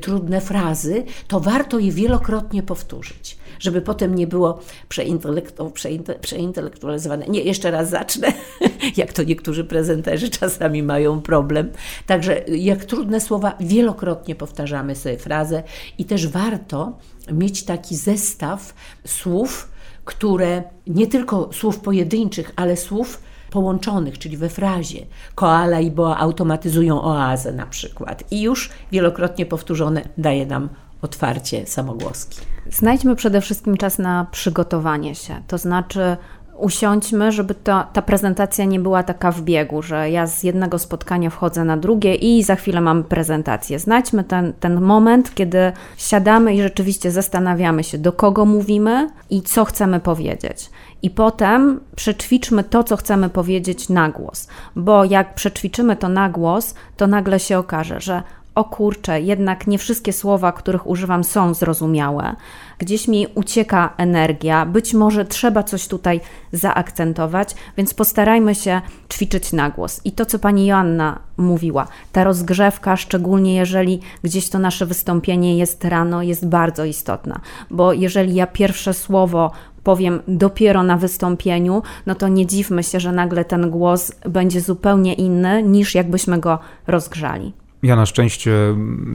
trudne 0.00 0.40
frazy, 0.40 1.04
to 1.28 1.40
warto 1.40 1.78
je 1.78 1.92
wielokrotnie 1.92 2.62
powtórzyć 2.62 3.39
żeby 3.60 3.80
potem 3.80 4.14
nie 4.14 4.26
było 4.26 4.60
przeintelektu, 4.88 5.70
przeinte, 5.70 6.14
przeintelektualizowane. 6.14 7.26
Nie, 7.26 7.40
jeszcze 7.40 7.70
raz 7.70 7.90
zacznę, 7.90 8.32
jak 8.96 9.12
to 9.12 9.22
niektórzy 9.22 9.64
prezenterzy 9.64 10.30
czasami 10.30 10.82
mają 10.82 11.20
problem. 11.20 11.70
Także 12.06 12.44
jak 12.48 12.84
trudne 12.84 13.20
słowa, 13.20 13.56
wielokrotnie 13.60 14.34
powtarzamy 14.34 14.96
sobie 14.96 15.18
frazę 15.18 15.62
i 15.98 16.04
też 16.04 16.28
warto 16.28 16.98
mieć 17.32 17.62
taki 17.64 17.96
zestaw 17.96 18.74
słów, 19.06 19.68
które 20.04 20.62
nie 20.86 21.06
tylko 21.06 21.50
słów 21.52 21.80
pojedynczych, 21.80 22.52
ale 22.56 22.76
słów 22.76 23.22
połączonych, 23.50 24.18
czyli 24.18 24.36
we 24.36 24.48
frazie. 24.48 25.06
Koala 25.34 25.80
i 25.80 25.90
boa 25.90 26.18
automatyzują 26.18 27.02
oazę 27.02 27.52
na 27.52 27.66
przykład. 27.66 28.24
I 28.32 28.42
już 28.42 28.70
wielokrotnie 28.92 29.46
powtórzone 29.46 30.02
daje 30.18 30.46
nam 30.46 30.68
otwarcie 31.02 31.66
samogłoski. 31.66 32.40
Znajdźmy 32.70 33.16
przede 33.16 33.40
wszystkim 33.40 33.76
czas 33.76 33.98
na 33.98 34.26
przygotowanie 34.30 35.14
się, 35.14 35.42
to 35.46 35.58
znaczy 35.58 36.16
usiądźmy, 36.60 37.32
żeby 37.32 37.54
to, 37.54 37.84
ta 37.92 38.02
prezentacja 38.02 38.64
nie 38.64 38.80
była 38.80 39.02
taka 39.02 39.32
w 39.32 39.42
biegu, 39.42 39.82
że 39.82 40.10
ja 40.10 40.26
z 40.26 40.42
jednego 40.42 40.78
spotkania 40.78 41.30
wchodzę 41.30 41.64
na 41.64 41.76
drugie 41.76 42.14
i 42.14 42.42
za 42.42 42.56
chwilę 42.56 42.80
mam 42.80 43.04
prezentację. 43.04 43.78
Znajdźmy 43.78 44.24
ten, 44.24 44.52
ten 44.60 44.80
moment, 44.80 45.34
kiedy 45.34 45.72
siadamy 45.96 46.54
i 46.54 46.62
rzeczywiście 46.62 47.10
zastanawiamy 47.10 47.84
się, 47.84 47.98
do 47.98 48.12
kogo 48.12 48.44
mówimy 48.44 49.10
i 49.30 49.42
co 49.42 49.64
chcemy 49.64 50.00
powiedzieć. 50.00 50.70
I 51.02 51.10
potem 51.10 51.80
przećwiczmy 51.96 52.64
to, 52.64 52.84
co 52.84 52.96
chcemy 52.96 53.28
powiedzieć 53.28 53.88
na 53.88 54.08
głos, 54.08 54.48
bo 54.76 55.04
jak 55.04 55.34
przećwiczymy 55.34 55.96
to 55.96 56.08
na 56.08 56.28
głos, 56.28 56.74
to 56.96 57.06
nagle 57.06 57.40
się 57.40 57.58
okaże, 57.58 58.00
że 58.00 58.22
o 58.54 58.64
kurczę, 58.64 59.20
jednak 59.20 59.66
nie 59.66 59.78
wszystkie 59.78 60.12
słowa, 60.12 60.52
których 60.52 60.86
używam, 60.86 61.24
są 61.24 61.54
zrozumiałe. 61.54 62.36
Gdzieś 62.78 63.08
mi 63.08 63.26
ucieka 63.34 63.94
energia, 63.96 64.66
być 64.66 64.94
może 64.94 65.24
trzeba 65.24 65.62
coś 65.62 65.88
tutaj 65.88 66.20
zaakcentować, 66.52 67.54
więc 67.76 67.94
postarajmy 67.94 68.54
się 68.54 68.80
ćwiczyć 69.12 69.52
na 69.52 69.70
głos. 69.70 70.00
I 70.04 70.12
to, 70.12 70.26
co 70.26 70.38
pani 70.38 70.66
Joanna 70.66 71.18
mówiła, 71.36 71.86
ta 72.12 72.24
rozgrzewka, 72.24 72.96
szczególnie 72.96 73.54
jeżeli 73.54 74.00
gdzieś 74.22 74.48
to 74.48 74.58
nasze 74.58 74.86
wystąpienie 74.86 75.58
jest 75.58 75.84
rano, 75.84 76.22
jest 76.22 76.46
bardzo 76.46 76.84
istotna, 76.84 77.40
bo 77.70 77.92
jeżeli 77.92 78.34
ja 78.34 78.46
pierwsze 78.46 78.94
słowo 78.94 79.50
powiem 79.84 80.22
dopiero 80.28 80.82
na 80.82 80.96
wystąpieniu, 80.96 81.82
no 82.06 82.14
to 82.14 82.28
nie 82.28 82.46
dziwmy 82.46 82.82
się, 82.82 83.00
że 83.00 83.12
nagle 83.12 83.44
ten 83.44 83.70
głos 83.70 84.12
będzie 84.28 84.60
zupełnie 84.60 85.14
inny 85.14 85.62
niż 85.62 85.94
jakbyśmy 85.94 86.38
go 86.38 86.58
rozgrzali. 86.86 87.52
Ja 87.82 87.96
na 87.96 88.06
szczęście 88.06 88.52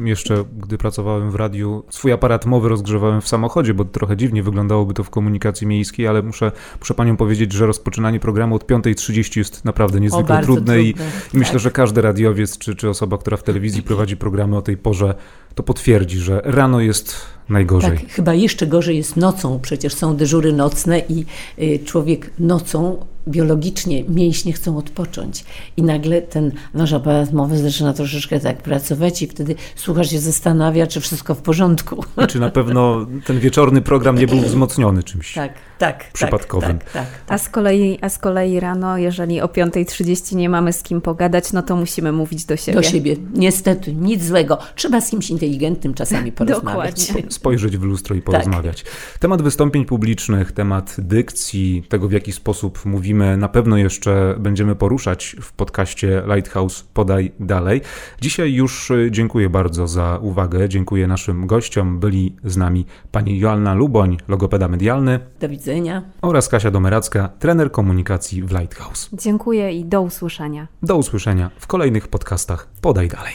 jeszcze, 0.03 0.43
gdy 0.57 0.77
pracowałem 0.77 1.31
w 1.31 1.35
radiu, 1.35 1.83
swój 1.89 2.11
aparat 2.11 2.45
mowy 2.45 2.69
rozgrzewałem 2.69 3.21
w 3.21 3.27
samochodzie, 3.27 3.73
bo 3.73 3.85
trochę 3.85 4.17
dziwnie 4.17 4.43
wyglądałoby 4.43 4.93
to 4.93 5.03
w 5.03 5.09
komunikacji 5.09 5.67
miejskiej, 5.67 6.07
ale 6.07 6.21
muszę, 6.21 6.51
muszę 6.79 6.93
panią 6.93 7.17
powiedzieć, 7.17 7.53
że 7.53 7.65
rozpoczynanie 7.65 8.19
programu 8.19 8.55
od 8.55 8.65
5.30 8.65 9.37
jest 9.37 9.65
naprawdę 9.65 9.99
niezwykle 9.99 10.39
o, 10.39 10.41
trudne, 10.41 10.63
trudne 10.63 10.81
i, 10.81 10.93
tak. 10.93 11.07
myślę, 11.33 11.59
że 11.59 11.71
każdy 11.71 12.01
radiowiec 12.01 12.57
czy, 12.57 12.75
czy 12.75 12.89
osoba, 12.89 13.17
która 13.17 13.37
w 13.37 13.43
telewizji 13.43 13.83
prowadzi 13.83 14.17
programy 14.17 14.57
o 14.57 14.61
tej 14.61 14.77
porze, 14.77 15.15
to 15.55 15.63
potwierdzi, 15.63 16.19
że 16.19 16.41
rano 16.43 16.79
jest 16.79 17.15
najgorzej. 17.49 17.97
Tak, 17.97 18.09
chyba 18.09 18.33
jeszcze 18.33 18.67
gorzej 18.67 18.97
jest 18.97 19.17
nocą, 19.17 19.59
przecież 19.59 19.93
są 19.93 20.15
dyżury 20.15 20.53
nocne 20.53 20.99
i 20.99 21.25
y, 21.59 21.79
człowiek 21.85 22.31
nocą 22.39 22.97
biologicznie 23.27 24.03
mięśnie 24.03 24.53
chcą 24.53 24.77
odpocząć 24.77 25.45
i 25.77 25.83
nagle 25.83 26.21
ten 26.21 26.51
nasz 26.73 26.93
aparat 26.93 27.33
mowy 27.33 27.57
zaczyna 27.57 27.93
troszeczkę 27.93 28.39
tak 28.39 28.57
pracować 28.57 29.21
i 29.21 29.27
wtedy 29.27 29.55
słuchasz 29.75 30.09
się 30.09 30.19
zastanawia, 30.19 30.87
czy 30.87 31.01
wszystko 31.01 31.35
w 31.35 31.41
porządku. 31.41 32.03
I 32.23 32.27
czy 32.27 32.39
na 32.39 32.49
pewno 32.49 33.05
ten 33.25 33.39
wieczorny 33.39 33.81
program 33.81 34.17
nie 34.17 34.27
był 34.27 34.41
wzmocniony 34.47 35.03
czymś 35.03 35.33
tak, 35.33 35.53
tak, 35.77 36.11
przypadkowym. 36.13 36.79
Tak, 36.79 36.91
tak, 36.91 37.07
a, 37.27 37.37
z 37.37 37.49
kolei, 37.49 37.99
a 38.01 38.09
z 38.09 38.17
kolei 38.17 38.59
rano, 38.59 38.97
jeżeli 38.97 39.41
o 39.41 39.47
5.30 39.47 40.35
nie 40.35 40.49
mamy 40.49 40.73
z 40.73 40.83
kim 40.83 41.01
pogadać, 41.01 41.53
no 41.53 41.61
to 41.61 41.75
musimy 41.75 42.11
mówić 42.11 42.45
do 42.45 42.57
siebie. 42.57 42.75
Do 42.75 42.83
siebie. 42.83 43.15
Niestety, 43.33 43.93
nic 43.93 44.23
złego. 44.23 44.57
Trzeba 44.75 45.01
z 45.01 45.09
kimś 45.09 45.29
inteligentnym 45.29 45.93
czasami 45.93 46.31
porozmawiać. 46.45 47.07
Dokładnie. 47.07 47.31
Spojrzeć 47.31 47.77
w 47.77 47.83
lustro 47.83 48.15
i 48.15 48.21
porozmawiać. 48.21 48.83
Tak. 48.83 48.91
Temat 49.19 49.41
wystąpień 49.41 49.85
publicznych, 49.85 50.51
temat 50.51 50.95
dykcji, 50.97 51.83
tego 51.89 52.07
w 52.07 52.11
jaki 52.11 52.31
sposób 52.31 52.85
mówimy, 52.85 53.37
na 53.37 53.49
pewno 53.49 53.77
jeszcze 53.77 54.35
będziemy 54.39 54.75
poruszać 54.75 55.35
w 55.41 55.53
podcaście 55.53 56.23
Lighthouse 56.35 56.83
Podaj 56.93 57.31
Dalej. 57.39 57.81
Dzisiaj 58.21 58.53
już 58.53 58.91
dziękuję 59.11 59.49
bardzo 59.49 59.87
za 59.87 60.19
uwagę. 60.21 60.69
Dziękuję 60.69 61.07
naszym 61.07 61.47
gościom. 61.47 61.99
Byli 61.99 62.35
z 62.43 62.57
nami 62.57 62.85
pani 63.11 63.39
Joanna 63.39 63.73
Luboń, 63.73 64.17
logopeda 64.27 64.67
medialny. 64.67 65.19
Do 65.39 65.47
widzenia. 65.65 66.03
Oraz 66.21 66.49
Kasia 66.49 66.71
Domeracka, 66.71 67.29
trener 67.39 67.71
komunikacji 67.71 68.43
w 68.43 68.51
Lighthouse. 68.51 69.09
Dziękuję 69.13 69.71
i 69.71 69.85
do 69.85 70.01
usłyszenia. 70.01 70.67
Do 70.83 70.97
usłyszenia 70.97 71.51
w 71.59 71.67
kolejnych 71.67 72.07
podcastach 72.07 72.67
Podaj 72.81 73.07
Dalej. 73.07 73.33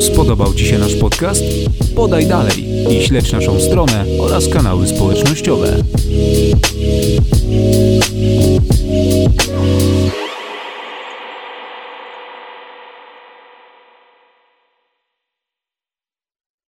Spodobał 0.00 0.54
Ci 0.54 0.66
się 0.66 0.78
nasz 0.78 0.96
podcast? 0.96 1.42
Podaj 1.96 2.26
dalej 2.26 2.64
i 2.90 3.02
śledź 3.02 3.32
naszą 3.32 3.60
stronę 3.60 4.04
oraz 4.20 4.48
kanały 4.48 4.86
społecznościowe. 4.86 5.76